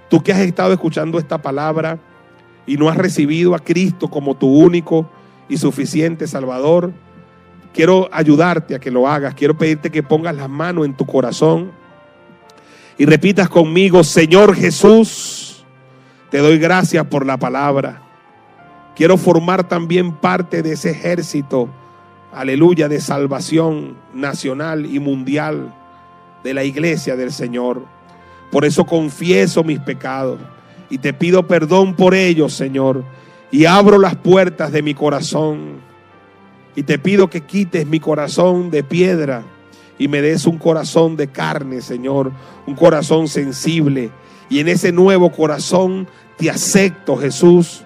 Tú 0.09 0.21
que 0.21 0.31
has 0.31 0.39
estado 0.39 0.73
escuchando 0.73 1.17
esta 1.19 1.39
palabra 1.39 1.99
y 2.65 2.77
no 2.77 2.89
has 2.89 2.97
recibido 2.97 3.55
a 3.55 3.59
Cristo 3.59 4.09
como 4.09 4.35
tu 4.35 4.47
único 4.47 5.09
y 5.47 5.57
suficiente 5.57 6.27
Salvador, 6.27 6.93
quiero 7.73 8.07
ayudarte 8.11 8.75
a 8.75 8.79
que 8.79 8.91
lo 8.91 9.07
hagas. 9.07 9.33
Quiero 9.33 9.57
pedirte 9.57 9.89
que 9.89 10.03
pongas 10.03 10.35
las 10.35 10.49
manos 10.49 10.85
en 10.85 10.93
tu 10.93 11.05
corazón 11.05 11.71
y 12.99 13.05
repitas 13.05 13.47
conmigo, 13.47 14.03
Señor 14.03 14.53
Jesús, 14.53 15.63
te 16.29 16.39
doy 16.39 16.59
gracias 16.59 17.05
por 17.05 17.25
la 17.25 17.37
palabra. 17.37 18.01
Quiero 18.93 19.15
formar 19.15 19.69
también 19.69 20.11
parte 20.11 20.61
de 20.61 20.73
ese 20.73 20.91
ejército, 20.91 21.69
aleluya, 22.33 22.89
de 22.89 22.99
salvación 22.99 23.95
nacional 24.13 24.85
y 24.85 24.99
mundial 24.99 25.73
de 26.43 26.53
la 26.53 26.65
iglesia 26.65 27.15
del 27.15 27.31
Señor. 27.31 27.85
Por 28.51 28.65
eso 28.65 28.85
confieso 28.85 29.63
mis 29.63 29.79
pecados 29.79 30.41
y 30.89 30.97
te 30.97 31.13
pido 31.13 31.47
perdón 31.47 31.93
por 31.93 32.13
ellos, 32.13 32.51
Señor. 32.51 33.05
Y 33.49 33.63
abro 33.63 33.97
las 33.97 34.17
puertas 34.17 34.73
de 34.73 34.81
mi 34.81 34.93
corazón. 34.93 35.79
Y 36.75 36.83
te 36.83 36.99
pido 36.99 37.29
que 37.29 37.39
quites 37.39 37.87
mi 37.87 38.01
corazón 38.01 38.69
de 38.69 38.83
piedra 38.83 39.45
y 39.99 40.07
me 40.07 40.21
des 40.21 40.47
un 40.47 40.57
corazón 40.57 41.15
de 41.17 41.27
carne, 41.27 41.81
Señor, 41.81 42.31
un 42.65 42.73
corazón 42.73 43.27
sensible. 43.27 44.09
Y 44.49 44.59
en 44.59 44.69
ese 44.69 44.91
nuevo 44.91 45.31
corazón 45.31 46.07
te 46.37 46.49
acepto, 46.49 47.17
Jesús, 47.17 47.83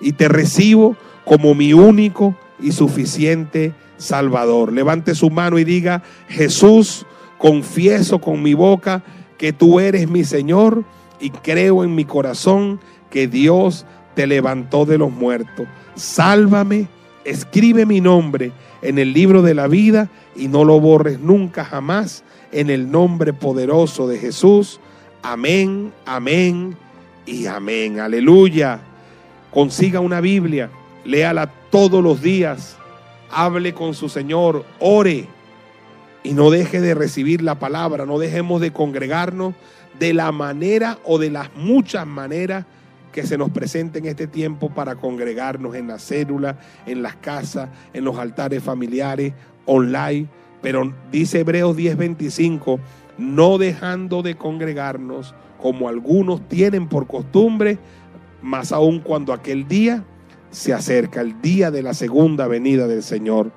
y 0.00 0.12
te 0.12 0.28
recibo 0.28 0.96
como 1.24 1.54
mi 1.54 1.72
único 1.72 2.36
y 2.60 2.72
suficiente 2.72 3.74
Salvador. 3.96 4.72
Levante 4.72 5.14
su 5.14 5.30
mano 5.30 5.58
y 5.58 5.64
diga, 5.64 6.02
Jesús, 6.28 7.06
confieso 7.38 8.20
con 8.20 8.42
mi 8.42 8.54
boca 8.54 9.02
que 9.38 9.52
tú 9.52 9.80
eres 9.80 10.08
mi 10.08 10.24
Señor 10.24 10.84
y 11.20 11.30
creo 11.30 11.82
en 11.84 11.94
mi 11.94 12.04
corazón 12.04 12.80
que 13.10 13.26
Dios 13.26 13.86
te 14.14 14.26
levantó 14.26 14.84
de 14.84 14.98
los 14.98 15.10
muertos. 15.10 15.66
Sálvame, 15.94 16.88
escribe 17.24 17.86
mi 17.86 18.00
nombre 18.00 18.52
en 18.82 18.98
el 18.98 19.12
libro 19.12 19.42
de 19.42 19.54
la 19.54 19.66
vida 19.66 20.08
y 20.36 20.48
no 20.48 20.64
lo 20.64 20.80
borres 20.80 21.20
nunca 21.20 21.64
jamás 21.64 22.24
en 22.52 22.70
el 22.70 22.90
nombre 22.90 23.32
poderoso 23.32 24.08
de 24.08 24.18
Jesús. 24.18 24.80
Amén, 25.22 25.92
amén 26.06 26.76
y 27.26 27.46
amén. 27.46 28.00
Aleluya. 28.00 28.80
Consiga 29.50 30.00
una 30.00 30.20
Biblia, 30.20 30.70
léala 31.04 31.50
todos 31.70 32.02
los 32.02 32.22
días, 32.22 32.76
hable 33.30 33.74
con 33.74 33.94
su 33.94 34.08
Señor, 34.08 34.64
ore 34.78 35.26
y 36.22 36.32
no 36.32 36.50
deje 36.50 36.80
de 36.80 36.94
recibir 36.94 37.42
la 37.42 37.58
palabra, 37.58 38.06
no 38.06 38.18
dejemos 38.18 38.60
de 38.60 38.72
congregarnos 38.72 39.54
de 39.98 40.14
la 40.14 40.30
manera 40.32 40.98
o 41.04 41.18
de 41.18 41.30
las 41.30 41.54
muchas 41.56 42.06
maneras 42.06 42.64
que 43.12 43.26
se 43.26 43.36
nos 43.36 43.50
presente 43.50 43.98
en 43.98 44.06
este 44.06 44.26
tiempo 44.26 44.70
para 44.70 44.96
congregarnos 44.96 45.74
en 45.74 45.88
la 45.88 45.98
célula, 45.98 46.58
en 46.86 47.02
las 47.02 47.16
casas, 47.16 47.68
en 47.92 48.04
los 48.04 48.18
altares 48.18 48.62
familiares, 48.62 49.32
online. 49.66 50.28
Pero 50.62 50.92
dice 51.10 51.40
Hebreos 51.40 51.76
10:25, 51.76 52.78
no 53.18 53.58
dejando 53.58 54.22
de 54.22 54.36
congregarnos 54.36 55.34
como 55.60 55.88
algunos 55.88 56.48
tienen 56.48 56.88
por 56.88 57.06
costumbre, 57.06 57.78
más 58.42 58.72
aún 58.72 59.00
cuando 59.00 59.32
aquel 59.32 59.68
día 59.68 60.04
se 60.50 60.72
acerca, 60.72 61.20
el 61.20 61.40
día 61.40 61.70
de 61.70 61.82
la 61.82 61.94
segunda 61.94 62.46
venida 62.46 62.86
del 62.86 63.02
Señor. 63.02 63.52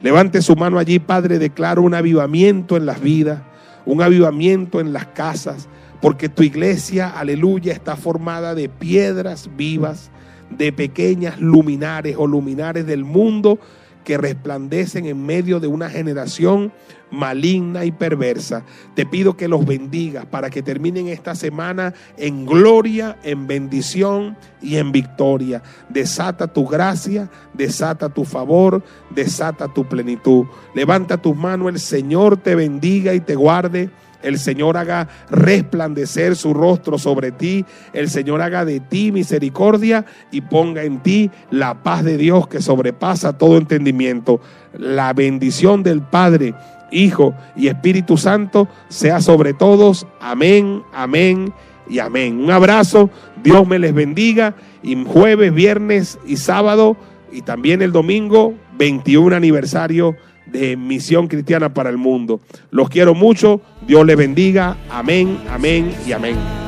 Levante 0.00 0.42
su 0.42 0.54
mano 0.54 0.78
allí, 0.78 0.98
Padre, 0.98 1.38
declaro 1.38 1.82
un 1.82 1.94
avivamiento 1.94 2.76
en 2.76 2.86
las 2.86 3.00
vidas, 3.00 3.42
un 3.84 4.00
avivamiento 4.02 4.80
en 4.80 4.92
las 4.92 5.06
casas, 5.06 5.68
porque 6.00 6.28
tu 6.28 6.42
iglesia, 6.42 7.08
aleluya, 7.08 7.72
está 7.72 7.96
formada 7.96 8.54
de 8.54 8.68
piedras 8.68 9.50
vivas, 9.56 10.10
de 10.50 10.72
pequeñas 10.72 11.40
luminares 11.40 12.16
o 12.18 12.26
luminares 12.26 12.86
del 12.86 13.04
mundo 13.04 13.58
que 14.04 14.16
resplandecen 14.16 15.04
en 15.04 15.26
medio 15.26 15.60
de 15.60 15.66
una 15.66 15.90
generación 15.90 16.72
maligna 17.10 17.84
y 17.84 17.92
perversa. 17.92 18.64
Te 18.94 19.04
pido 19.04 19.36
que 19.36 19.48
los 19.48 19.66
bendigas 19.66 20.24
para 20.24 20.48
que 20.48 20.62
terminen 20.62 21.08
esta 21.08 21.34
semana 21.34 21.92
en 22.16 22.46
gloria, 22.46 23.18
en 23.22 23.46
bendición 23.46 24.36
y 24.62 24.76
en 24.76 24.92
victoria. 24.92 25.62
Desata 25.90 26.46
tu 26.46 26.66
gracia, 26.66 27.28
desata 27.52 28.08
tu 28.08 28.24
favor, 28.24 28.82
desata 29.10 29.68
tu 29.68 29.86
plenitud. 29.86 30.46
Levanta 30.74 31.20
tus 31.20 31.36
manos, 31.36 31.68
el 31.68 31.78
Señor 31.78 32.38
te 32.38 32.54
bendiga 32.54 33.12
y 33.12 33.20
te 33.20 33.34
guarde 33.34 33.90
el 34.22 34.38
Señor 34.38 34.76
haga 34.76 35.08
resplandecer 35.30 36.36
su 36.36 36.54
rostro 36.54 36.98
sobre 36.98 37.32
ti, 37.32 37.64
el 37.92 38.08
Señor 38.10 38.42
haga 38.42 38.64
de 38.64 38.80
ti 38.80 39.12
misericordia 39.12 40.04
y 40.30 40.40
ponga 40.40 40.84
en 40.84 41.02
ti 41.02 41.30
la 41.50 41.82
paz 41.82 42.04
de 42.04 42.16
Dios 42.16 42.48
que 42.48 42.60
sobrepasa 42.60 43.38
todo 43.38 43.56
entendimiento. 43.56 44.40
La 44.76 45.12
bendición 45.12 45.82
del 45.82 46.02
Padre, 46.02 46.54
Hijo 46.90 47.34
y 47.56 47.68
Espíritu 47.68 48.16
Santo 48.16 48.68
sea 48.88 49.20
sobre 49.20 49.54
todos. 49.54 50.06
Amén, 50.20 50.82
amén 50.92 51.52
y 51.88 51.98
amén. 51.98 52.40
Un 52.40 52.50
abrazo, 52.50 53.10
Dios 53.42 53.66
me 53.66 53.78
les 53.78 53.94
bendiga 53.94 54.54
y 54.82 54.96
jueves, 55.04 55.52
viernes 55.52 56.18
y 56.26 56.36
sábado 56.36 56.96
y 57.30 57.42
también 57.42 57.82
el 57.82 57.92
domingo 57.92 58.54
21 58.78 59.36
aniversario 59.36 60.16
de 60.46 60.76
Misión 60.76 61.28
Cristiana 61.28 61.74
para 61.74 61.90
el 61.90 61.98
Mundo. 61.98 62.40
Los 62.70 62.88
quiero 62.88 63.14
mucho, 63.14 63.60
Dios 63.88 64.04
les 64.04 64.18
bendiga, 64.18 64.76
amén, 64.90 65.40
amén 65.48 65.94
y 66.06 66.12
amén. 66.12 66.67